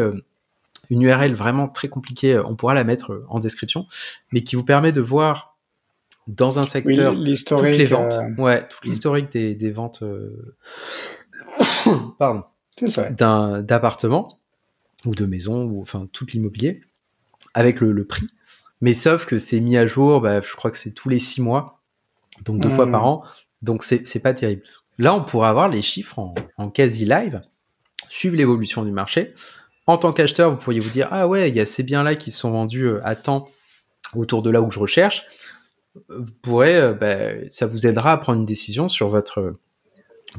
[0.89, 3.85] une URL vraiment très compliquée, on pourra la mettre en description,
[4.31, 5.57] mais qui vous permet de voir
[6.27, 8.89] dans un secteur toutes les ventes, ouais, tout mm.
[8.89, 10.01] l'historique des, des ventes.
[12.17, 12.43] Pardon
[13.11, 14.39] d'un d'appartement
[15.05, 16.81] ou de maison ou enfin tout l'immobilier
[17.53, 18.27] avec le, prix.
[18.81, 21.41] Mais sauf que c'est mis à jour, bah, je crois que c'est tous les six
[21.41, 21.81] mois,
[22.45, 23.07] donc deux fois par hmm.
[23.07, 23.23] an.
[23.63, 24.61] Donc c'est pas terrible.
[24.99, 26.19] Là, on pourra avoir les chiffres
[26.57, 27.41] en, quasi live,
[28.09, 29.33] suivre l'évolution du marché.
[29.85, 32.15] En tant qu'acheteur, vous pourriez vous dire ah ouais, il y a ces biens là
[32.15, 33.47] qui sont vendus euh, à temps
[34.13, 35.25] autour de là où je recherche.
[36.09, 39.55] Vous pourrez, euh, bah, ça vous aidera à prendre une décision sur votre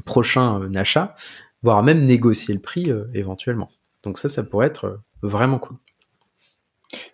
[0.05, 1.15] prochain euh, achat
[1.63, 3.69] voire même négocier le prix euh, éventuellement.
[4.03, 5.77] Donc ça, ça pourrait être euh, vraiment cool.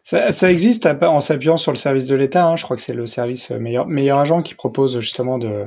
[0.04, 2.48] Ça, ça existe en s'appuyant sur le service de l'État.
[2.48, 2.56] Hein.
[2.56, 5.66] Je crois que c'est le service euh, meilleur, meilleur agent qui propose justement de,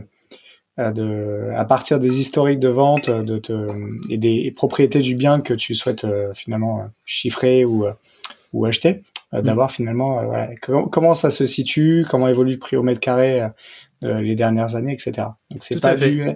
[0.79, 3.69] de, à partir des historiques de vente de te,
[4.09, 7.85] et des propriétés du bien que tu souhaites finalement chiffrer ou,
[8.53, 9.43] ou acheter, mm.
[9.43, 13.47] d'avoir finalement voilà, comment ça se situe, comment évolue le prix au mètre carré
[14.03, 15.29] les dernières années, etc.
[15.51, 16.31] Donc c'est pas vu.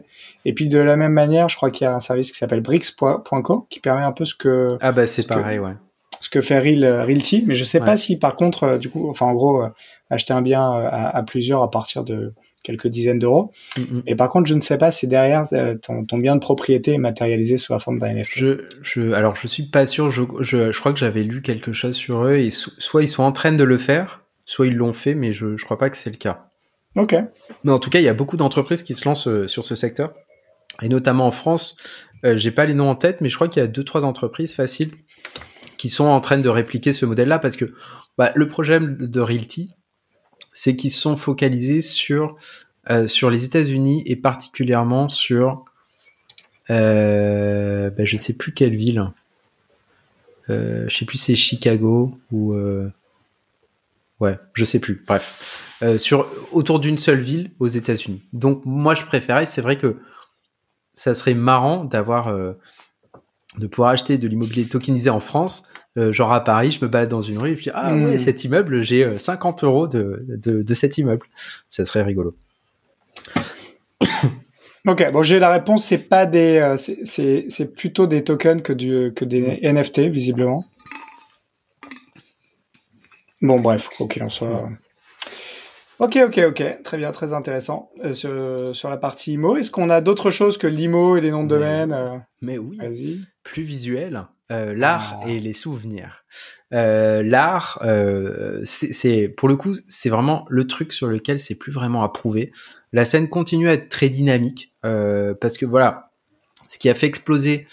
[0.44, 2.60] Et puis de la même manière, je crois qu'il y a un service qui s'appelle
[2.60, 5.74] Brix.co qui permet un peu ce que ah bah c'est pareil, ouais.
[6.20, 8.88] Ce que fait Real, euh, Realty, mais je sais pas si par contre, euh, du
[8.88, 9.64] coup, enfin en gros,
[10.12, 13.50] acheter un bien à, plusieurs à partir de quelques dizaines d'euros.
[13.76, 14.02] Mm, mm.
[14.06, 15.46] Et par contre, je ne sais pas si derrière
[15.82, 18.30] ton, ton, bien de propriété est matérialisé sous la forme d'un NFT.
[18.36, 20.10] Je, je, alors je suis pas sûr.
[20.10, 23.22] Je, je, je crois que j'avais lu quelque chose sur eux et soit ils sont
[23.22, 25.96] en train de le faire, soit ils l'ont fait, mais je, je crois pas que
[25.96, 26.51] c'est le cas.
[26.96, 27.14] Ok.
[27.64, 29.74] Mais en tout cas, il y a beaucoup d'entreprises qui se lancent euh, sur ce
[29.74, 30.12] secteur.
[30.82, 31.76] Et notamment en France,
[32.24, 34.04] euh, j'ai pas les noms en tête, mais je crois qu'il y a deux, trois
[34.04, 34.92] entreprises faciles
[35.76, 37.74] qui sont en train de répliquer ce modèle-là parce que
[38.16, 39.70] bah, le problème de Realty,
[40.52, 42.36] c'est qu'ils sont focalisés sur,
[42.90, 45.64] euh, sur les États-Unis et particulièrement sur,
[46.70, 49.10] euh, bah, je sais plus quelle ville.
[50.50, 52.54] Euh, je sais plus c'est Chicago ou
[54.22, 55.02] ouais, je sais plus.
[55.06, 58.22] Bref, euh, sur autour d'une seule ville aux États-Unis.
[58.32, 59.96] Donc moi je préférais, c'est vrai que
[60.94, 62.52] ça serait marrant d'avoir euh,
[63.58, 65.64] de pouvoir acheter de l'immobilier tokenisé en France.
[65.98, 68.14] Euh, genre à Paris, je me balade dans une rue et je dis ah ouais
[68.14, 68.18] hmm.
[68.18, 71.26] cet immeuble j'ai 50 euros de, de, de, cet immeuble.
[71.68, 72.36] Ça serait rigolo.
[74.84, 75.84] Ok, bon, j'ai la réponse.
[75.84, 80.64] C'est pas des, c'est plutôt des tokens que du que des NFT visiblement.
[83.42, 84.68] Bon, bref, quoi qu'il en soit.
[85.98, 87.90] Ok, ok, ok, très bien, très intéressant.
[88.04, 91.32] Euh, sur, sur, la partie IMO, est-ce qu'on a d'autres choses que l'IMO et les
[91.32, 92.78] noms de domaine euh Mais oui,
[93.42, 95.28] plus visuel, euh, l'art ah.
[95.28, 96.24] et les souvenirs.
[96.70, 97.80] l'art,
[98.64, 102.52] c'est pour le coup, c'est vraiment le truc sur lequel c'est plus vraiment à prouver.
[102.92, 106.12] La scène continue à être très dynamique parce que voilà,
[106.68, 107.66] ce qui a fait exploser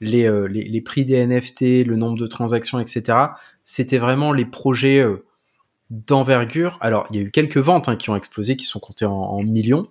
[0.00, 3.16] les, les, les, prix des NFT, le nombre de transactions, etc.
[3.64, 5.04] C'était vraiment les projets
[5.90, 6.78] d'envergure.
[6.80, 9.42] Alors, il y a eu quelques ventes hein, qui ont explosé, qui sont comptées en,
[9.42, 9.88] millions,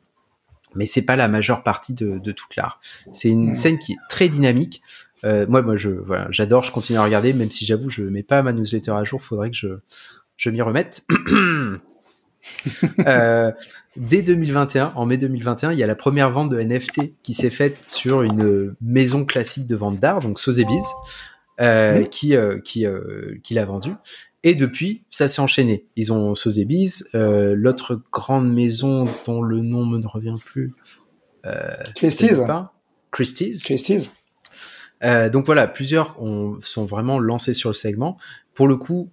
[0.76, 2.82] mais c'est pas la majeure partie de, toute l'art.
[3.14, 4.82] C'est une scène qui est très dynamique.
[5.24, 8.24] Euh, moi, moi, je, voilà, j'adore, je continue à regarder, même si j'avoue, je mets
[8.24, 9.22] pas ma newsletter à jour.
[9.22, 9.68] Faudrait que je,
[10.38, 11.06] je m'y remette.
[13.08, 13.52] euh,
[13.96, 17.50] dès 2021, en mai 2021, il y a la première vente de NFT qui s'est
[17.50, 20.86] faite sur une maison classique de vente d'art, donc Sotheby's,
[21.62, 23.92] euh, qui, euh, qui, euh, qui l'a vendu.
[24.44, 25.86] Et depuis, ça s'est enchaîné.
[25.96, 30.74] Ils ont Sotheby's, euh, l'autre grande maison dont le nom me ne revient plus.
[31.46, 32.39] Euh, Christie's.
[33.12, 33.63] Christie's.
[33.63, 34.12] Christie's.
[35.04, 36.18] Euh, donc voilà, plusieurs
[36.62, 38.18] sont vraiment lancés sur le segment.
[38.54, 39.10] Pour le coup,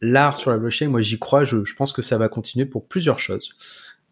[0.00, 2.86] l'art sur la blockchain, moi j'y crois, je, je, pense que ça va continuer pour
[2.86, 3.50] plusieurs choses.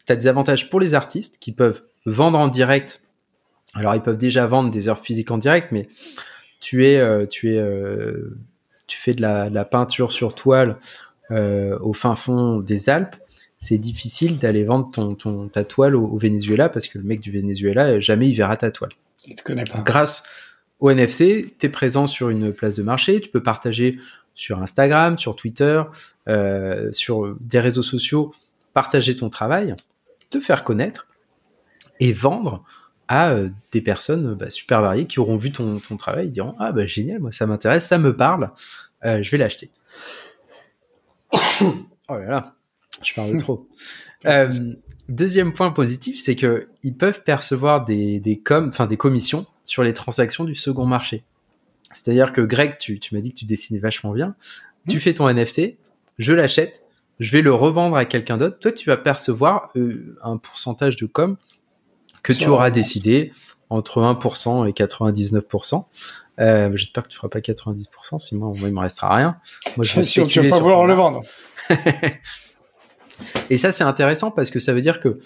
[0.07, 3.03] Tu as des avantages pour les artistes qui peuvent vendre en direct.
[3.75, 5.89] Alors ils peuvent déjà vendre des heures physiques en direct, mais
[6.61, 8.37] tu es, euh, tu es, euh,
[8.87, 10.77] tu fais de la, de la, peinture sur toile
[11.31, 13.17] euh, au fin fond des Alpes.
[13.59, 17.21] C'est difficile d'aller vendre ton, ton, ta toile au, au, Venezuela parce que le mec
[17.21, 18.93] du Venezuela, jamais il verra ta toile.
[19.27, 19.83] Il te connaît pas.
[19.83, 20.23] Grâce
[20.81, 23.99] au NFC, tu es présent sur une place de marché, tu peux partager
[24.35, 25.83] sur Instagram, sur Twitter,
[26.29, 28.35] euh, sur des réseaux sociaux,
[28.73, 29.75] partager ton travail,
[30.31, 31.07] te faire connaître
[31.99, 32.65] et vendre
[33.11, 36.55] à euh, des personnes bah, super variées qui auront vu ton, ton travail et diront
[36.61, 38.53] ah bah génial moi ça m'intéresse ça me parle
[39.05, 39.71] euh, je vais l'acheter.
[42.13, 42.55] Oh là là
[43.03, 43.69] je parle trop.
[44.27, 44.51] Euh,
[45.09, 49.83] deuxième point positif c'est que ils peuvent percevoir des des com enfin des commissions sur
[49.83, 51.25] les transactions du second marché.
[51.91, 54.35] C'est-à-dire que Greg tu, tu m'as dit que tu dessinais vachement bien.
[54.87, 55.01] Tu mmh.
[55.01, 55.79] fais ton NFT
[56.19, 56.85] je l'achète
[57.19, 58.59] je vais le revendre à quelqu'un d'autre.
[58.59, 61.39] Toi tu vas percevoir euh, un pourcentage de com
[62.23, 63.33] que tu auras décidé
[63.69, 65.85] entre 1% et 99%.
[66.41, 69.37] Euh, J'espère que tu feras pas 90%, sinon moi, il me restera rien.
[69.77, 71.23] Moi, je si tu vas pas vouloir le vendre.
[73.51, 75.19] et ça, c'est intéressant parce que ça veut dire que,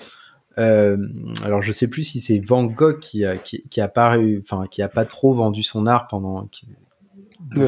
[0.58, 0.96] euh,
[1.44, 4.82] alors je sais plus si c'est Van Gogh qui qui, qui a pas, enfin, qui
[4.82, 6.68] a pas trop vendu son art pendant, qui,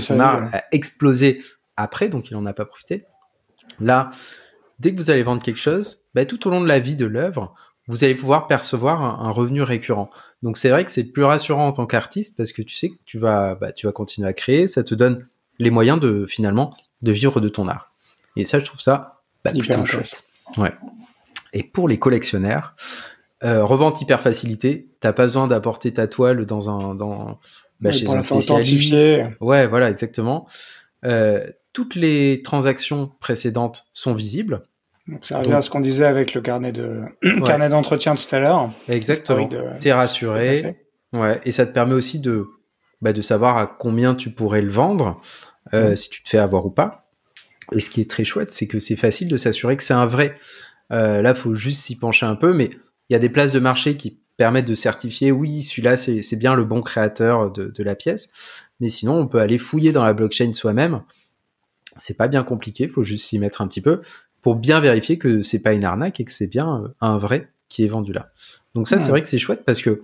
[0.00, 1.38] son art a explosé
[1.76, 3.04] après, donc il en a pas profité.
[3.80, 4.10] Là,
[4.78, 7.06] dès que vous allez vendre quelque chose, bah, tout au long de la vie de
[7.06, 7.54] l'œuvre,
[7.88, 10.10] vous allez pouvoir percevoir un, revenu récurrent.
[10.42, 12.96] Donc c'est vrai que c'est plus rassurant en tant qu'artiste parce que tu sais que
[13.04, 15.26] tu vas, bah, tu vas continuer à créer, ça te donne
[15.58, 17.92] les moyens de finalement de vivre de ton art.
[18.36, 20.22] Et ça, je trouve ça bah, plutôt chouette.
[20.56, 20.72] Ouais.
[21.52, 22.74] Et pour les collectionneurs,
[23.44, 24.88] euh, revente hyper facilité.
[25.00, 27.38] T'as pas besoin d'apporter ta toile dans un dans
[27.80, 28.94] bah, chez un spécialiste.
[29.40, 30.46] Ouais, voilà, exactement.
[31.04, 34.62] Euh, toutes les transactions précédentes sont visibles.
[35.08, 37.02] Donc ça revient à ce qu'on disait avec le carnet de
[37.44, 38.70] carnet d'entretien tout à l'heure.
[38.88, 39.48] Exactement.
[39.80, 40.76] T'es rassuré.
[41.12, 41.40] Ouais.
[41.44, 42.46] Et ça te permet aussi de
[43.02, 45.20] bah, de savoir à combien tu pourrais le vendre
[45.74, 47.08] euh, si tu te fais avoir ou pas.
[47.72, 50.06] Et ce qui est très chouette, c'est que c'est facile de s'assurer que c'est un
[50.06, 50.34] vrai.
[50.92, 52.70] Euh, là, faut juste s'y pencher un peu, mais
[53.08, 56.54] il y a des places de marché qui permettent de certifier oui, celui-là c'est bien
[56.54, 58.30] le bon créateur de, de la pièce.
[58.80, 61.02] Mais sinon, on peut aller fouiller dans la blockchain soi-même.
[61.96, 64.00] C'est pas bien compliqué, faut juste s'y mettre un petit peu
[64.46, 67.50] pour bien vérifier que c'est pas une arnaque et que c'est bien euh, un vrai
[67.68, 68.30] qui est vendu là.
[68.76, 70.02] Donc ça, c'est vrai que c'est chouette parce que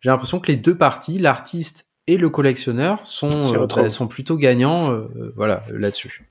[0.00, 4.36] j'ai l'impression que les deux parties, l'artiste et le collectionneur, sont, euh, bah, sont plutôt
[4.36, 6.28] gagnants euh, voilà, là-dessus.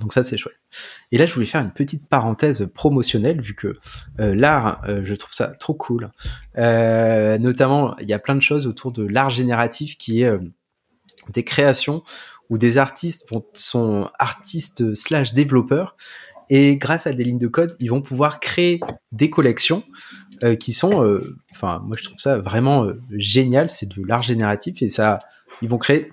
[0.00, 0.58] Donc ça, c'est chouette.
[1.12, 3.78] Et là, je voulais faire une petite parenthèse promotionnelle, vu que
[4.18, 6.10] l'art, je trouve ça trop cool.
[6.56, 10.32] notamment, il y a plein de choses autour de l'art génératif qui est
[11.32, 12.02] des créations
[12.52, 15.96] où des artistes vont, sont artistes slash développeurs
[16.50, 19.82] et grâce à des lignes de code, ils vont pouvoir créer des collections
[20.42, 23.70] euh, qui sont, euh, enfin, moi je trouve ça vraiment euh, génial.
[23.70, 25.18] C'est de l'art génératif et ça,
[25.60, 26.12] ils vont créer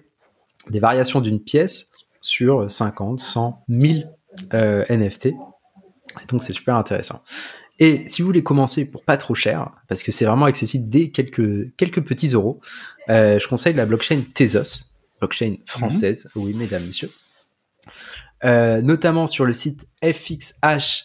[0.69, 4.09] des variations d'une pièce sur 50, 100, 1000
[4.51, 5.27] NFT.
[5.27, 5.35] Et
[6.27, 7.23] donc c'est super intéressant.
[7.79, 11.11] Et si vous voulez commencer pour pas trop cher, parce que c'est vraiment accessible dès
[11.11, 12.59] quelques, quelques petits euros,
[13.07, 14.85] je conseille la blockchain Tezos,
[15.19, 17.09] blockchain française, oui mesdames, messieurs.
[18.45, 21.03] Euh, notamment sur le site fxh.xyz.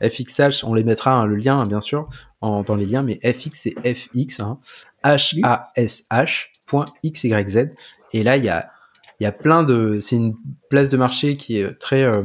[0.00, 2.08] FXH, on les mettra hein, le lien hein, bien sûr
[2.40, 4.60] en, dans les liens, mais FX c'est FX, hein,
[5.04, 6.00] H-A-S-H.xyz.
[8.12, 8.70] Et là, il y a,
[9.20, 9.98] y a plein de.
[10.00, 10.36] C'est une
[10.70, 12.22] place de marché qui est très euh,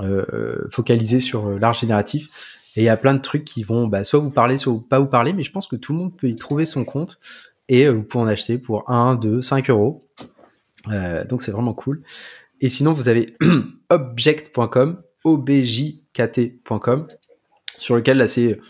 [0.00, 2.58] euh, focalisée sur l'art génératif.
[2.74, 4.98] Et il y a plein de trucs qui vont bah, soit vous parler, soit pas
[4.98, 7.18] vous parler, mais je pense que tout le monde peut y trouver son compte.
[7.68, 10.08] Et vous pouvez en acheter pour 1, 2, 5 euros.
[10.88, 12.02] Euh, donc c'est vraiment cool.
[12.60, 13.36] Et sinon, vous avez
[13.90, 17.06] object.com, objkt.com,
[17.78, 18.60] sur lequel là c'est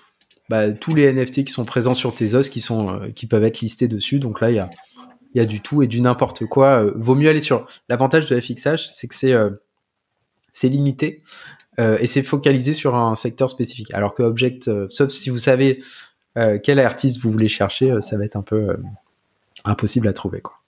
[0.48, 3.44] bah, tous les NFT qui sont présents sur tes os qui sont euh, qui peuvent
[3.44, 4.18] être listés dessus.
[4.18, 4.68] Donc là, il y a
[5.34, 6.84] il y a du tout et du n'importe quoi.
[6.84, 9.34] Euh, vaut mieux aller sur l'avantage de FXH, c'est que c'est
[10.52, 11.22] c'est limité
[11.78, 13.92] et c'est focalisé sur un secteur spécifique.
[13.94, 15.82] Alors que Object, sauf si vous savez
[16.62, 18.76] quel artiste vous voulez chercher, ça va être un peu
[19.64, 20.62] impossible à trouver quoi.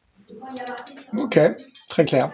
[1.17, 1.39] Ok,
[1.89, 2.31] très clair.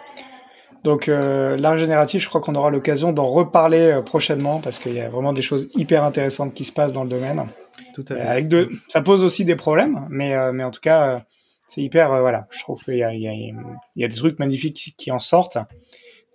[0.84, 4.94] Donc euh, l'art génératif, je crois qu'on aura l'occasion d'en reparler euh, prochainement parce qu'il
[4.94, 7.48] y a vraiment des choses hyper intéressantes qui se passent dans le domaine.
[7.94, 8.20] Tout à fait.
[8.22, 11.22] Avec de, ça pose aussi des problèmes, mais euh, mais en tout cas,
[11.66, 12.46] c'est hyper voilà.
[12.50, 13.54] Je trouve qu'il y a il y a, il
[13.96, 15.58] y a des trucs magnifiques qui, en sortent.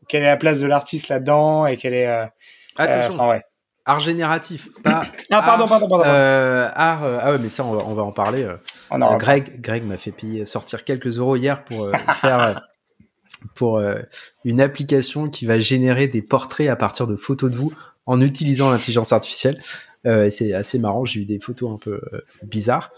[0.08, 2.30] Quelle est la place de l'artiste là-dedans et quelle est
[2.78, 3.30] Attention.
[3.30, 3.42] ouais.
[3.88, 5.04] Art génératif, pas.
[5.32, 6.04] ah pardon, pardon, pardon.
[6.04, 8.48] art, ah ouais, mais ça on va, on va en parler
[8.92, 11.90] Greg, Greg m'a fait payer, sortir quelques euros hier pour
[12.22, 12.70] faire
[13.54, 13.82] pour
[14.44, 17.74] une application qui va générer des portraits à partir de photos de vous
[18.06, 19.60] en utilisant l'intelligence artificielle.
[20.04, 21.06] c'est assez marrant.
[21.06, 22.02] J'ai eu des photos un peu
[22.44, 22.92] bizarres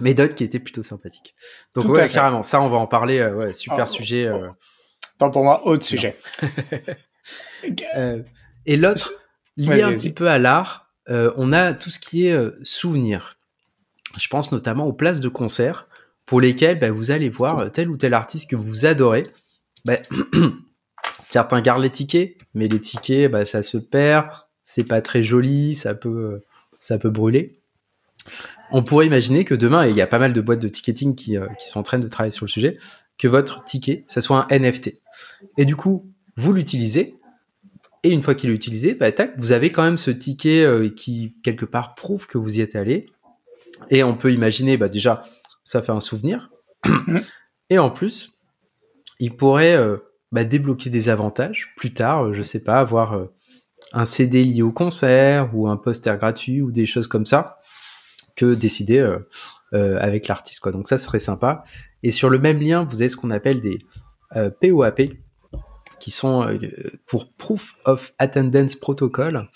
[0.00, 1.34] mais d'autres qui étaient plutôt sympathiques.
[1.74, 3.18] Donc ouais, carrément, ça on va en parler.
[3.18, 4.26] Euh, ouais, super oh, sujet.
[4.26, 4.48] Euh...
[5.18, 6.16] Tant pour moi, autre sujet.
[7.96, 8.22] euh,
[8.66, 9.12] et l'autre,
[9.56, 13.38] lié un petit peu à l'art, euh, on a tout ce qui est euh, souvenir.
[14.18, 15.88] Je pense notamment aux places de concert
[16.26, 19.24] pour lesquelles bah, vous allez voir tel ou tel artiste que vous adorez.
[19.84, 19.96] Bah,
[21.24, 24.26] certains gardent les tickets, mais les tickets, bah, ça se perd,
[24.64, 26.40] c'est pas très joli, ça peut,
[26.80, 27.56] ça peut brûler
[28.70, 31.14] on pourrait imaginer que demain, et il y a pas mal de boîtes de ticketing
[31.14, 32.78] qui, euh, qui sont en train de travailler sur le sujet,
[33.18, 35.00] que votre ticket, ça soit un NFT.
[35.58, 37.16] Et du coup, vous l'utilisez,
[38.02, 41.36] et une fois qu'il est utilisé, tac, vous avez quand même ce ticket euh, qui,
[41.44, 43.06] quelque part, prouve que vous y êtes allé.
[43.90, 45.22] Et on peut imaginer, bah, déjà,
[45.64, 46.50] ça fait un souvenir.
[47.70, 48.42] et en plus,
[49.18, 49.98] il pourrait euh,
[50.32, 53.28] bah, débloquer des avantages plus tard, je sais pas, avoir
[53.92, 57.58] un CD lié au concert ou un poster gratuit ou des choses comme ça
[58.36, 59.18] que décider euh,
[59.74, 60.60] euh, avec l'artiste.
[60.60, 60.72] Quoi.
[60.72, 61.64] Donc ça serait sympa.
[62.02, 63.78] Et sur le même lien, vous avez ce qu'on appelle des
[64.60, 65.08] POAP, euh,
[66.00, 66.58] qui sont
[67.06, 69.48] pour Proof of Attendance Protocol.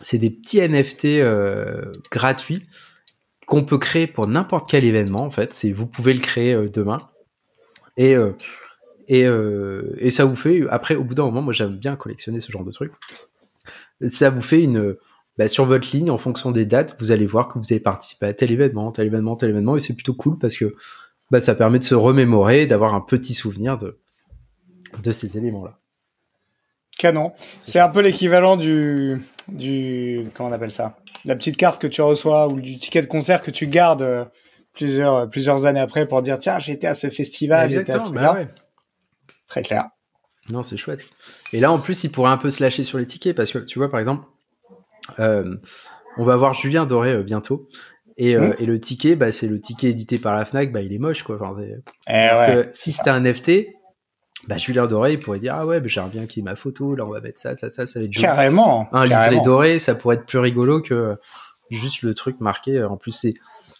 [0.00, 1.22] C'est des petits NFT
[2.10, 2.62] gratuits
[3.46, 5.52] qu'on peut créer pour n'importe quel événement en fait.
[5.52, 7.08] C'est vous pouvez le créer demain
[7.96, 8.14] et
[9.08, 12.64] et, ça vous fait après au bout d'un moment, moi j'aime bien collectionner ce genre
[12.64, 12.92] de trucs.
[14.06, 14.96] Ça vous fait une
[15.40, 18.26] bah, sur votre ligne, en fonction des dates, vous allez voir que vous avez participé
[18.26, 20.74] à tel événement, tel événement, tel événement, et c'est plutôt cool parce que
[21.30, 23.98] bah, ça permet de se remémorer, d'avoir un petit souvenir de,
[25.02, 25.79] de ces éléments-là.
[27.00, 27.32] Canon.
[27.60, 30.96] C'est un peu l'équivalent du, du, comment on appelle ça?
[31.24, 34.24] La petite carte que tu reçois ou du ticket de concert que tu gardes euh,
[34.72, 38.10] plusieurs, plusieurs années après pour dire tiens, j'ai été à ce festival, j'étais à ce
[38.10, 38.38] bah
[39.48, 39.88] Très clair.
[40.50, 41.06] Non, c'est chouette.
[41.52, 43.58] Et là, en plus, il pourrait un peu se lâcher sur les tickets parce que
[43.58, 44.24] tu vois, par exemple,
[45.18, 45.56] euh,
[46.16, 47.68] on va voir Julien Doré euh, bientôt.
[48.16, 48.56] Et, euh, mmh.
[48.58, 51.22] et, le ticket, bah, c'est le ticket édité par la Fnac, bah, il est moche,
[51.22, 51.36] quoi.
[51.40, 51.56] Enfin,
[52.08, 53.68] eh si c'était un NFT,
[54.48, 56.56] bah, Julien Doré, il pourrait dire, ah ouais, bah, j'aimerais bien qu'il y ait ma
[56.56, 58.24] photo, là, on va mettre ça, ça, ça, ça va être joli.
[58.24, 58.88] Carrément.
[58.92, 61.16] Un liseré doré, ça pourrait être plus rigolo que
[61.70, 62.82] juste le truc marqué.
[62.82, 63.34] En plus, c'est,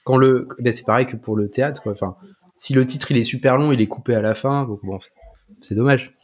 [0.05, 1.93] quand le, bah, c'est pareil que pour le théâtre, quoi.
[1.93, 2.17] Enfin,
[2.57, 4.99] si le titre, il est super long, il est coupé à la fin, donc bon,
[5.61, 6.15] c'est dommage.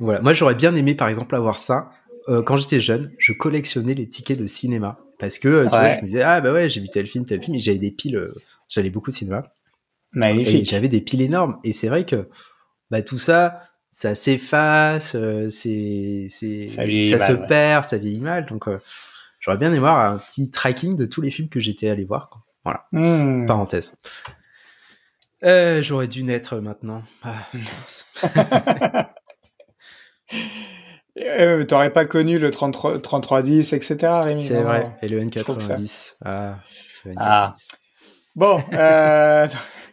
[0.00, 0.20] Voilà.
[0.20, 1.90] Moi, j'aurais bien aimé, par exemple, avoir ça
[2.28, 6.02] euh, quand j'étais jeune, je collectionnais les tickets de cinéma parce que euh, vois, je
[6.02, 8.16] me disais ah bah ouais j'ai vu tel film tel film et j'avais des piles,
[8.16, 8.34] euh,
[8.68, 9.52] j'allais beaucoup de cinéma.
[10.12, 10.70] Magnifique.
[10.70, 12.28] J'avais des piles énormes et c'est vrai que
[12.90, 15.16] bah tout ça ça s'efface,
[15.48, 18.68] c'est c'est ça, se perd, ça vieillit mal donc
[19.40, 22.28] j'aurais bien aimé voir un petit tracking de tous les films que j'étais allé voir.
[22.30, 22.42] Quoi.
[22.64, 22.86] Voilà.
[22.92, 23.46] Hmm.
[23.46, 23.96] Parenthèse.
[25.42, 27.02] j'aurais dû naître maintenant.
[27.22, 27.48] Ah,
[31.18, 33.96] Euh, T'aurais pas connu le 33, 3310, etc.
[34.36, 36.16] C'est vrai, et le N90.
[36.24, 36.58] Ah,
[37.16, 37.56] ah.
[38.36, 39.48] Bon, euh,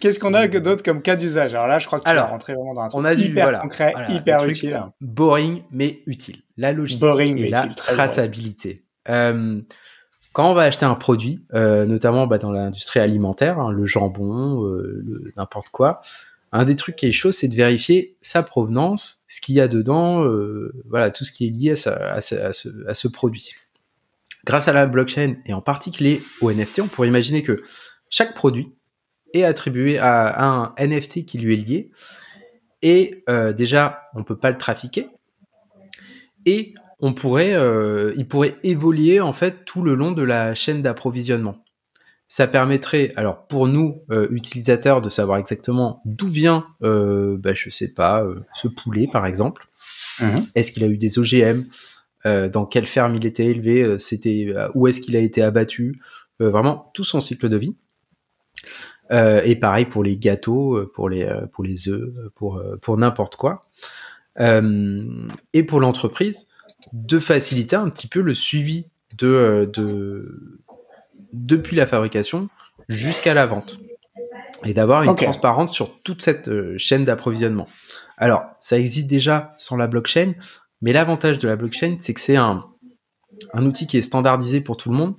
[0.00, 1.54] qu'est-ce qu'on a d'autre comme cas d'usage?
[1.54, 3.60] Alors là, je crois que tu vas rentrer vraiment dans un truc on a hyper
[3.60, 4.80] concret, hyper utile.
[5.00, 6.42] Boring, mais utile.
[6.56, 8.84] La logistique et la traçabilité.
[9.08, 9.60] Euh,
[10.32, 14.64] quand on va acheter un produit, euh, notamment bah, dans l'industrie alimentaire, hein, le jambon,
[14.64, 16.00] euh, n'importe quoi,
[16.52, 19.68] un des trucs qui est chaud, c'est de vérifier sa provenance, ce qu'il y a
[19.68, 20.24] dedans,
[20.88, 23.54] voilà, tout ce qui est lié à, ce, produit.
[24.44, 27.62] Grâce à la blockchain et en particulier au NFT, on pourrait imaginer que
[28.08, 28.74] chaque produit
[29.34, 31.90] est attribué à, un NFT qui lui est lié.
[32.82, 35.08] Et euh, déjà, on peut pas le trafiquer.
[36.46, 40.82] Et on pourrait, euh, il pourrait évoluer en fait tout le long de la chaîne
[40.82, 41.64] d'approvisionnement
[42.32, 47.92] ça permettrait, alors pour nous euh, utilisateurs, de savoir exactement d'où vient, bah, je sais
[47.92, 48.24] pas,
[48.54, 49.66] ce poulet par exemple.
[50.20, 50.46] Mhm.
[50.54, 51.64] Est-ce qu'il a eu des OGM
[52.24, 53.98] Dans quelle ferme il était élevé?
[53.98, 56.00] C'était où est-ce qu'il a été abattu?
[56.38, 57.74] Vraiment tout son cycle de vie.
[59.10, 63.68] Et pareil pour les gâteaux, pour les pour les œufs, pour pour n'importe quoi.
[64.38, 66.48] et pour l'entreprise,
[66.92, 68.86] de faciliter un petit peu le suivi
[69.18, 70.60] de, de
[71.32, 72.48] depuis la fabrication
[72.88, 73.80] jusqu'à la vente
[74.64, 77.66] et d'avoir une transparence sur toute cette euh, chaîne d'approvisionnement.
[78.18, 80.34] Alors, ça existe déjà sans la blockchain,
[80.82, 82.66] mais l'avantage de la blockchain, c'est que c'est un,
[83.52, 85.14] un outil qui est standardisé pour tout le monde,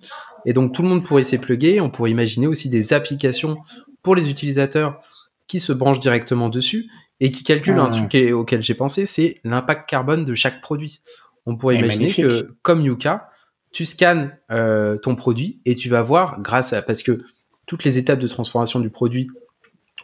[0.46, 1.82] et donc tout le monde pourrait s'y pluguer.
[1.82, 3.58] On pourrait imaginer aussi des applications
[4.04, 5.00] pour les utilisateurs
[5.48, 9.88] qui se branchent directement dessus et qui calculent un truc auquel j'ai pensé, c'est l'impact
[9.88, 11.02] carbone de chaque produit.
[11.46, 13.30] On pourrait imaginer que, comme Yuka,
[13.72, 17.24] tu scannes euh, ton produit et tu vas voir grâce à parce que
[17.66, 19.28] toutes les étapes de transformation du produit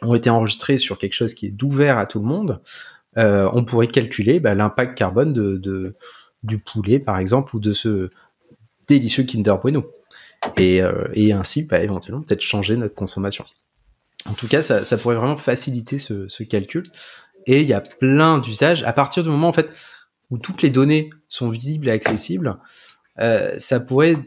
[0.01, 2.61] ont été enregistrées sur quelque chose qui est d'ouvert à tout le monde.
[3.17, 5.95] Euh, on pourrait calculer bah, l'impact carbone de, de,
[6.47, 8.09] du poulet par exemple ou de ce
[8.87, 9.85] délicieux Kinder Bueno
[10.55, 13.45] et, euh, ainsi bah, éventuellement peut-être changer notre consommation.
[14.25, 16.83] En tout cas, ça, pourrait vraiment faciliter ce, calcul.
[17.45, 18.83] Et il y a plein d'usages.
[18.83, 19.69] À partir du moment en fait
[20.29, 22.57] où toutes les données sont visibles et accessibles,
[23.19, 24.17] euh, ça pourrait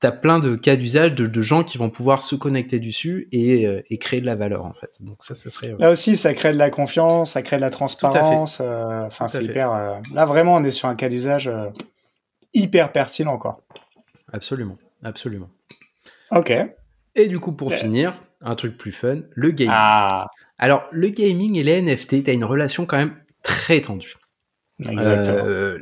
[0.00, 3.66] t'as plein de cas d'usage de, de, gens qui vont pouvoir se connecter dessus et,
[3.66, 4.90] euh, et, créer de la valeur en fait.
[5.00, 5.72] Donc ça, ça serait.
[5.72, 5.76] Euh...
[5.78, 8.58] Là aussi, ça crée de la confiance, ça crée de la transparence.
[8.60, 10.00] Euh, enfin, c'est hyper.
[10.14, 11.50] Là, vraiment, on est sur un cas d'usage
[12.54, 13.62] hyper pertinent, quoi.
[14.32, 15.48] Absolument, absolument.
[16.30, 16.52] Ok.
[17.14, 19.74] Et du coup, pour finir, un truc plus fun, le gaming.
[19.74, 20.26] Ah.
[20.58, 24.14] Alors, le gaming et les NFT, t'as une relation quand même très tendue.
[24.80, 25.78] Exactement.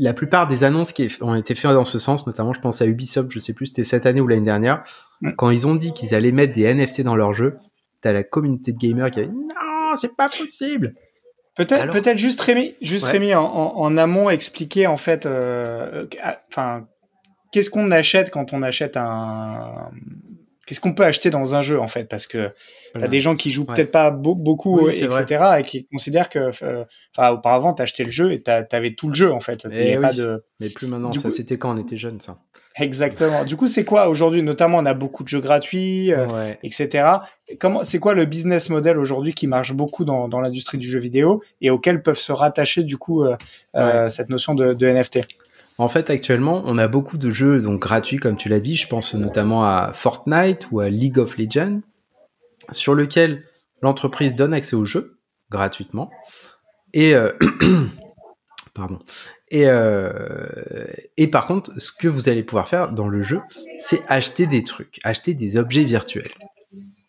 [0.00, 2.86] La plupart des annonces qui ont été faites dans ce sens, notamment je pense à
[2.86, 4.84] Ubisoft, je sais plus c'était cette année ou l'année dernière,
[5.36, 7.58] quand ils ont dit qu'ils allaient mettre des NFT dans leur jeu,
[8.00, 10.94] t'as la communauté de gamers qui a dit non, c'est pas possible.
[11.56, 13.12] Peut-être, peut-être juste Rémi, juste ouais.
[13.12, 16.06] Rémi en, en, en, amont expliquer en fait, euh,
[16.48, 16.86] enfin,
[17.50, 19.90] qu'est-ce qu'on achète quand on achète un,
[20.68, 22.04] qu'est-ce qu'on peut acheter dans un jeu en fait?
[22.04, 22.50] Parce que
[22.98, 23.74] t'as des gens qui jouent ouais.
[23.74, 25.60] peut-être pas be beaucoup oui, etc vrai.
[25.60, 26.84] et qui considèrent que enfin
[27.18, 29.96] euh, auparavant t'achetais le jeu et t'avais tout le jeu en fait oui.
[29.96, 32.38] pas de mais plus maintenant du ça c'était quand on était jeune ça?
[32.78, 34.42] Exactement du coup c'est quoi aujourd'hui?
[34.42, 36.58] Notamment on a beaucoup de jeux gratuits euh, ouais.
[36.62, 37.08] etc
[37.58, 40.98] comment c'est quoi le business model aujourd'hui qui marche beaucoup dans, dans l'industrie du jeu
[40.98, 43.36] vidéo et auquel peuvent se rattacher du coup euh,
[43.74, 44.10] ouais.
[44.10, 45.20] cette notion de, de NFT
[45.78, 48.74] en fait, actuellement, on a beaucoup de jeux donc gratuits, comme tu l'as dit.
[48.74, 51.80] Je pense notamment à Fortnite ou à League of Legends,
[52.72, 53.44] sur lequel
[53.80, 55.20] l'entreprise donne accès au jeu
[55.50, 56.10] gratuitement.
[56.92, 57.30] Et euh,
[58.74, 58.98] pardon.
[59.50, 60.84] Et, euh,
[61.16, 63.40] et par contre, ce que vous allez pouvoir faire dans le jeu,
[63.80, 66.32] c'est acheter des trucs, acheter des objets virtuels.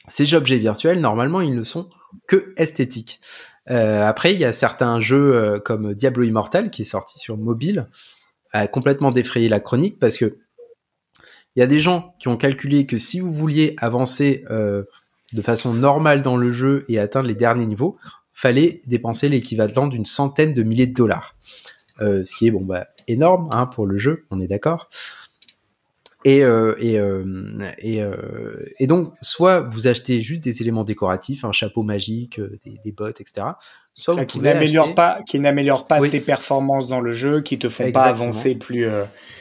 [0.07, 1.89] Ces objets virtuels, normalement, ils ne sont
[2.27, 3.19] que esthétiques.
[3.71, 7.87] Euh, après, il y a certains jeux comme Diablo Immortal qui est sorti sur mobile,
[8.51, 10.37] a complètement défrayé la chronique parce que
[11.55, 14.83] il y a des gens qui ont calculé que si vous vouliez avancer euh,
[15.33, 17.97] de façon normale dans le jeu et atteindre les derniers niveaux,
[18.31, 21.35] fallait dépenser l'équivalent d'une centaine de milliers de dollars.
[22.01, 24.89] Euh, ce qui est bon bah énorme hein, pour le jeu, on est d'accord.
[26.25, 27.23] Et, euh, et, euh,
[27.77, 32.77] et, euh, et, donc, soit vous achetez juste des éléments décoratifs, un chapeau magique, des,
[32.83, 33.47] des bottes, etc.
[33.93, 34.95] Soit vous qui n'améliore acheter...
[34.95, 36.09] pas, qui n'améliore pas oui.
[36.09, 38.13] tes performances dans le jeu, qui te font Exactement.
[38.15, 38.85] pas avancer plus,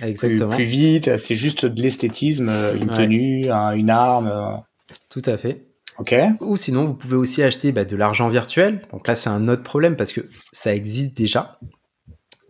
[0.00, 1.16] plus, plus, vite.
[1.16, 2.96] C'est juste de l'esthétisme, une ouais.
[2.96, 4.62] tenue, un, une arme.
[5.10, 5.64] Tout à fait.
[5.98, 6.14] Ok.
[6.40, 8.82] Ou sinon, vous pouvez aussi acheter bah, de l'argent virtuel.
[8.92, 10.20] Donc là, c'est un autre problème parce que
[10.52, 11.58] ça existe déjà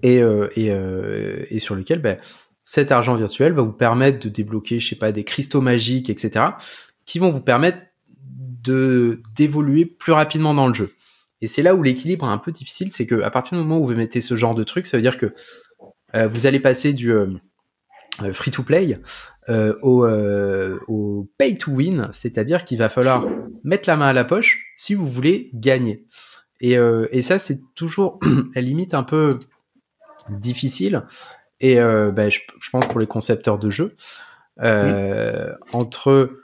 [0.02, 0.20] et,
[0.56, 0.72] et,
[1.50, 2.16] et sur lequel bah,
[2.68, 6.44] cet argent virtuel va vous permettre de débloquer, je sais pas, des cristaux magiques, etc.,
[7.06, 7.78] qui vont vous permettre
[8.62, 10.92] de d'évoluer plus rapidement dans le jeu.
[11.40, 13.80] Et c'est là où l'équilibre est un peu difficile, c'est que à partir du moment
[13.80, 15.32] où vous mettez ce genre de truc, ça veut dire que
[16.14, 17.28] euh, vous allez passer du euh,
[18.34, 19.00] free to play
[19.48, 20.78] euh, au, euh,
[21.38, 23.26] pay to win, c'est-à-dire qu'il va falloir
[23.64, 26.04] mettre la main à la poche si vous voulez gagner.
[26.60, 28.20] Et, euh, et ça, c'est toujours
[28.54, 29.38] à limite un peu
[30.28, 31.04] difficile
[31.60, 32.40] et euh, bah, je,
[32.70, 33.96] pense pour les concepteurs de jeux,
[34.62, 36.42] euh, entre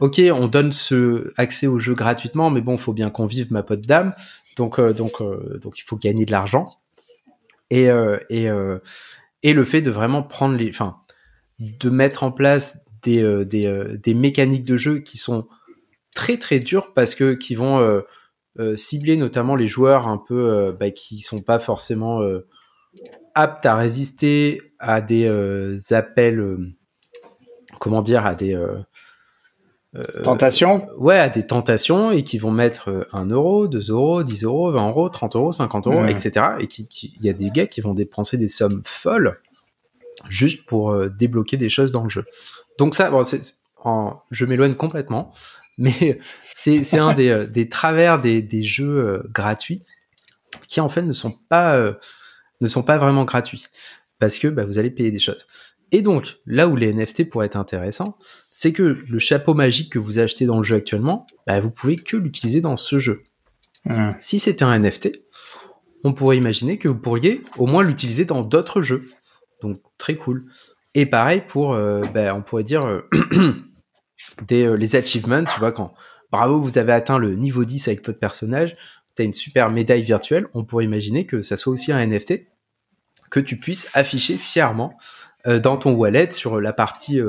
[0.00, 3.52] ok, on donne ce accès au jeu gratuitement, mais bon, il faut bien qu'on vive,
[3.52, 4.14] ma pote dame,
[4.56, 6.78] donc euh, donc euh, donc il faut gagner de l'argent.
[7.70, 7.88] Et
[8.30, 8.48] et
[9.42, 10.96] et le fait de vraiment prendre les, enfin,
[11.58, 13.70] de mettre en place des des
[14.02, 15.46] des mécaniques de jeu qui sont
[16.14, 18.02] très très dures parce que qui vont
[18.76, 22.22] cibler notamment les joueurs un peu bah, qui sont pas forcément
[23.34, 26.58] apte à résister à des euh, appels, euh,
[27.78, 28.78] comment dire, à des euh,
[30.22, 30.88] tentations.
[30.98, 34.88] Ouais, à des tentations et qui vont mettre 1 euro, 2 euros, 10 euros, 20
[34.88, 36.08] euros, 30 euros, 50 euros, mmh.
[36.08, 36.46] etc.
[36.60, 39.36] Et qui, qui, il y a des gars qui vont dépenser des sommes folles
[40.28, 42.24] juste pour débloquer des choses dans le jeu.
[42.76, 43.40] Donc ça, bon, c'est,
[43.84, 45.30] en, je m'éloigne complètement,
[45.78, 46.18] mais
[46.54, 49.84] c'est un des, des travers des, des jeux gratuits
[50.66, 51.96] qui en fait ne sont pas
[52.60, 53.66] ne sont pas vraiment gratuits
[54.18, 55.46] parce que bah, vous allez payer des choses.
[55.90, 58.18] Et donc, là où les NFT pourraient être intéressants,
[58.52, 61.96] c'est que le chapeau magique que vous achetez dans le jeu actuellement, bah, vous pouvez
[61.96, 63.22] que l'utiliser dans ce jeu.
[63.86, 64.10] Mmh.
[64.20, 65.22] Si c'était un NFT,
[66.04, 69.08] on pourrait imaginer que vous pourriez au moins l'utiliser dans d'autres jeux.
[69.62, 70.46] Donc, très cool.
[70.94, 73.08] Et pareil pour, euh, bah, on pourrait dire, euh,
[74.46, 75.94] des, euh, les achievements, tu vois, quand
[76.30, 78.76] bravo, vous avez atteint le niveau 10 avec votre personnage,
[79.18, 82.46] tu as une super médaille virtuelle, on pourrait imaginer que ça soit aussi un NFT
[83.30, 84.96] que tu puisses afficher fièrement
[85.44, 87.20] dans ton wallet sur la partie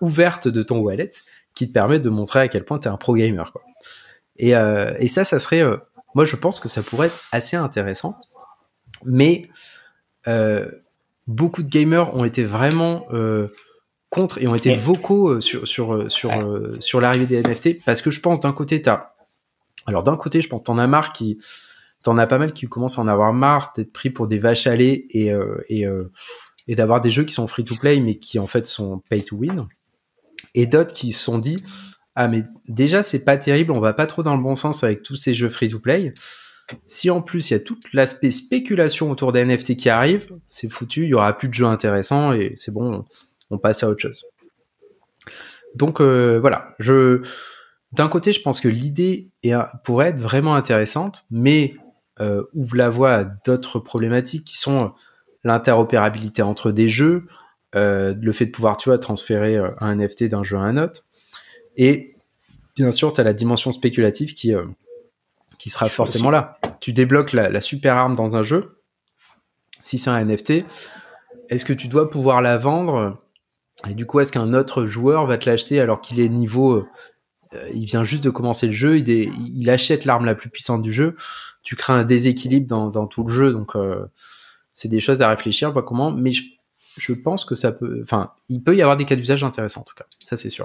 [0.00, 1.10] ouverte de ton wallet
[1.54, 3.50] qui te permet de montrer à quel point tu es un pro gamer.
[3.52, 3.62] Quoi.
[4.36, 5.62] Et, et ça, ça serait,
[6.14, 8.16] moi je pense que ça pourrait être assez intéressant,
[9.04, 9.48] mais
[11.26, 13.06] beaucoup de gamers ont été vraiment
[14.10, 18.20] contre et ont été vocaux sur sur sur sur l'arrivée des NFT parce que je
[18.20, 19.12] pense d'un côté t'as
[19.88, 21.38] alors d'un côté je pense t'en as marre qui
[22.02, 24.66] t'en as pas mal qui commencent à en avoir marre d'être pris pour des vaches
[24.66, 26.10] à lait et, euh, euh,
[26.68, 29.36] d'avoir des jeux qui sont free to play mais qui en fait sont pay to
[29.36, 29.66] win.
[30.54, 31.56] Et d'autres qui se sont dit
[32.14, 35.02] ah mais déjà c'est pas terrible, on va pas trop dans le bon sens avec
[35.02, 36.12] tous ces jeux free to play.
[36.86, 40.68] Si en plus il y a tout l'aspect spéculation autour des NFT qui arrive, c'est
[40.68, 43.06] foutu, il y aura plus de jeux intéressants et c'est bon,
[43.48, 44.26] on, passe à autre chose.
[45.74, 47.22] Donc euh, voilà, je
[47.92, 49.30] d'un côté je pense que l'idée
[49.84, 51.74] pourrait être vraiment intéressante, mais
[52.20, 54.88] euh, ouvre la voie à d'autres problématiques qui sont euh,
[55.44, 57.26] l'interopérabilité entre des jeux,
[57.74, 61.06] euh, le fait de pouvoir, tu vois, transférer un NFT d'un jeu à un autre.
[61.76, 62.16] Et
[62.74, 64.52] bien sûr, tu as la dimension spéculative qui,
[65.58, 66.58] qui sera forcément là.
[66.80, 68.80] Tu débloques la, la, super arme dans un jeu.
[69.82, 70.64] Si c'est un NFT,
[71.50, 73.16] est-ce que tu dois pouvoir la vendre?
[73.88, 76.84] Et du coup, est-ce qu'un autre joueur va te l'acheter alors qu'il est niveau
[77.74, 81.16] il vient juste de commencer le jeu, il, achète l'arme la plus puissante du jeu
[81.68, 83.52] tu crées un déséquilibre dans, tout le jeu.
[83.52, 84.06] Donc, euh,
[84.72, 86.10] c'est des choses à réfléchir, pas comment.
[86.10, 88.00] Mais je, pense que ça peut.
[88.02, 90.06] Enfin, il peut y avoir des cas d'usage intéressants, en tout cas.
[90.24, 90.64] Ça, c'est sûr.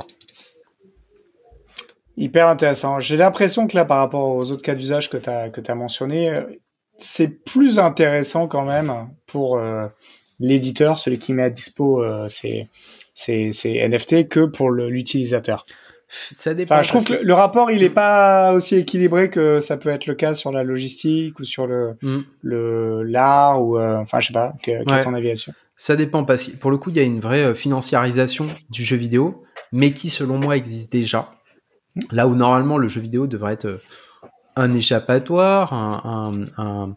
[2.15, 3.01] Hyper intéressant.
[3.01, 6.43] J'ai l'impression que là, par rapport aux autres cas d'usage que tu as, mentionné, euh,
[6.97, 9.87] c'est plus intéressant quand même pour euh,
[10.39, 12.69] l'éditeur, celui qui met à dispo ces,
[13.13, 15.65] ces, NFT, que pour l'utilisateur.
[16.33, 16.81] Ça dépend.
[16.81, 17.93] je trouve que, le rapport, il est mm.
[17.93, 21.95] pas aussi équilibré que ça peut être le cas sur la logistique ou sur le
[22.01, 22.19] mm.
[22.41, 24.53] le l'art ou euh, enfin je sais pas.
[24.61, 25.51] Quel est ton avis là-dessus?
[25.75, 28.83] Ça dépend parce que pour le coup, il y a une vraie euh, financiarisation du
[28.83, 31.31] jeu vidéo, mais qui selon moi existe déjà.
[31.95, 32.01] Mm.
[32.11, 33.81] Là où normalement le jeu vidéo devrait être euh,
[34.55, 36.95] un échappatoire, un, un,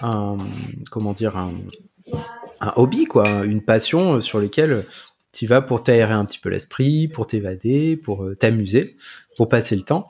[0.00, 0.38] un,
[0.90, 1.52] comment dire un,
[2.60, 4.86] un hobby quoi, une passion sur lequel
[5.34, 8.96] tu vas pour t'aérer un petit peu l'esprit, pour t'évader, pour euh, t'amuser,
[9.36, 10.08] pour passer le temps,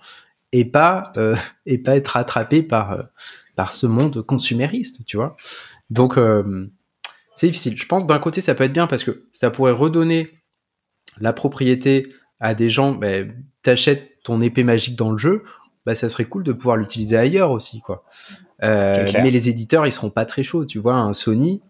[0.53, 1.35] et pas euh,
[1.67, 3.03] et pas être attrapé par euh,
[3.57, 5.37] par ce monde consumériste, tu vois.
[5.91, 6.19] Donc
[7.37, 7.77] c'est difficile.
[7.77, 10.31] Je pense d'un côté ça peut être bien parce que ça pourrait redonner
[11.21, 12.09] la propriété
[12.41, 12.93] à des gens.
[12.93, 15.45] Ben, T'achètes ton épée magique dans le jeu,
[15.87, 18.05] bah ça serait cool de pouvoir l'utiliser ailleurs aussi, quoi.
[18.61, 20.97] mais les éditeurs ils seront pas très chauds, tu vois.
[20.97, 21.63] Un Sony,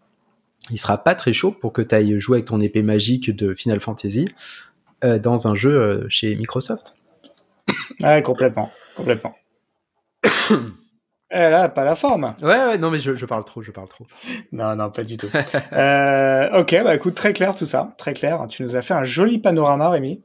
[0.70, 3.54] il sera pas très chaud pour que tu ailles jouer avec ton épée magique de
[3.54, 4.28] Final Fantasy
[5.04, 6.94] euh, dans un jeu euh, chez Microsoft.
[8.00, 9.34] Ouais, complètement, complètement.
[11.30, 12.34] Elle a pas la forme.
[12.42, 14.06] Ouais, ouais, non, mais je, je, parle trop, je parle trop.
[14.52, 15.28] Non, non, pas du tout.
[15.72, 18.46] euh, ok, bah écoute, très clair tout ça, très clair.
[18.48, 20.22] Tu nous as fait un joli panorama, Rémi.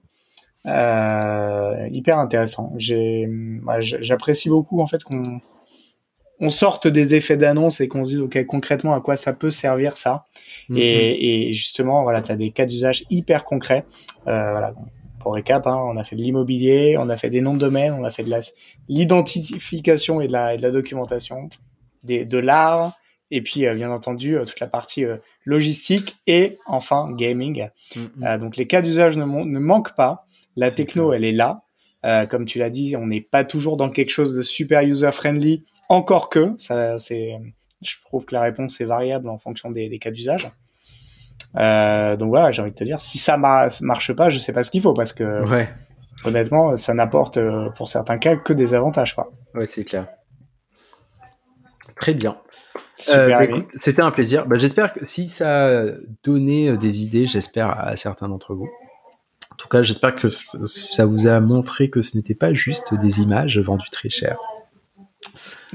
[0.65, 2.73] Hyper intéressant.
[2.77, 5.41] J'apprécie beaucoup en fait qu'on
[6.39, 9.51] on sorte des effets d'annonce et qu'on se dise ok concrètement à quoi ça peut
[9.51, 10.25] servir ça.
[10.69, 10.77] Mm-hmm.
[10.79, 13.85] et, justement voilà tu as des cas d'usage hyper concrets.
[14.27, 14.73] Euh, voilà
[15.19, 17.93] pour récap hein, on a fait de l'immobilier on a fait des noms de domaine
[17.93, 18.33] on a fait de
[18.87, 21.49] l'identification et de la, de la documentation
[22.03, 22.93] des, de l'art
[23.31, 25.05] et puis euh, bien entendu euh, toute la partie
[25.45, 27.67] logistique et enfin gaming.
[27.95, 28.39] Mm-hmm.
[28.39, 30.25] donc les cas d'usage ne, ne manquent pas.
[30.55, 31.63] La techno elle est là.
[32.29, 35.65] Comme tu l'as dit, on n'est pas toujours dans quelque chose de super user friendly
[35.89, 37.35] encore que, ça, c'est,
[37.81, 40.51] je trouve que la réponse est variable en fonction des, cas d'usage.
[41.55, 44.63] Euh, donc voilà, j'ai envie de te dire, si ça marche pas, je sais pas
[44.63, 45.43] ce qu'il faut parce que
[46.23, 49.15] honnêtement, ça n'apporte euh, pour certains cas que des avantages.
[49.15, 49.31] Quoi.
[49.55, 50.07] Ouais, c'est clair.
[51.95, 52.37] Très bien.
[53.15, 54.45] Euh, bah, c'était un plaisir.
[54.45, 55.85] Bah, j'espère que si ça a
[56.23, 58.69] donné des idées, j'espère à certains d'entre vous.
[59.51, 63.21] En tout cas, j'espère que ça vous a montré que ce n'était pas juste des
[63.21, 64.37] images vendues très cher.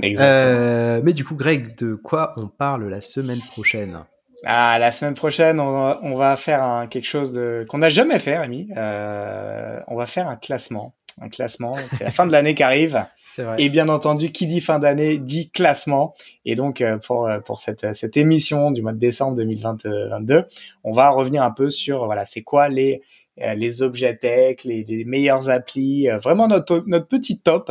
[0.02, 4.00] Euh, mais du coup, Greg, de quoi on parle la semaine prochaine?
[4.44, 8.38] Ah, la semaine prochaine, on va, faire un, quelque chose de qu'on n'a jamais fait,
[8.38, 8.68] Rémi.
[8.76, 10.94] Euh, on va faire un classement.
[11.20, 11.76] Un classement.
[11.92, 13.04] C'est la fin de l'année qui arrive.
[13.36, 13.56] Vrai.
[13.58, 16.14] Et bien entendu, qui dit fin d'année dit classement.
[16.44, 20.44] Et donc, euh, pour pour cette cette émission du mois de décembre 2022,
[20.84, 23.02] on va revenir un peu sur voilà, c'est quoi les
[23.36, 27.70] les objets tech, les, les meilleures applis, euh, vraiment notre, notre petit top.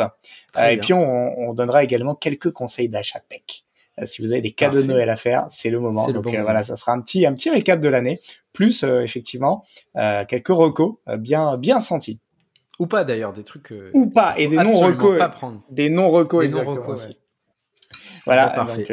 [0.58, 3.64] Euh, et puis on, on, donnera également quelques conseils d'achat tech.
[4.06, 6.08] si vous avez des cadeaux de Noël à faire, c'est le moment.
[6.10, 8.20] Donc voilà, ça sera un petit un petit récap de l'année,
[8.52, 12.20] plus effectivement quelques recos bien bien sentis.
[12.80, 13.74] Ou pas d'ailleurs, des trucs.
[13.94, 15.22] Ou pas et des non recos.
[15.70, 17.18] Des non recos exactement aussi.
[18.26, 18.86] Voilà, parfait.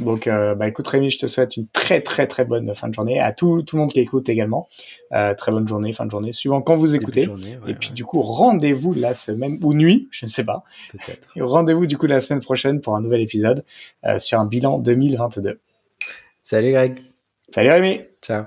[0.00, 3.20] donc, bah, écoute Rémi, je te souhaite une très très très bonne fin de journée
[3.20, 4.68] à tout, tout le monde qui écoute également.
[5.10, 7.28] très bonne journée, fin de journée, suivant quand vous écoutez.
[7.66, 10.62] et puis du coup, rendez-vous la semaine ou nuit, je ne sais pas.
[11.38, 13.64] Rendez-vous du coup la semaine prochaine pour un nouvel épisode
[14.18, 15.60] sur un bilan 2022.
[16.42, 17.00] Salut Greg.
[17.48, 18.00] Salut Rémi.
[18.22, 18.44] Ciao.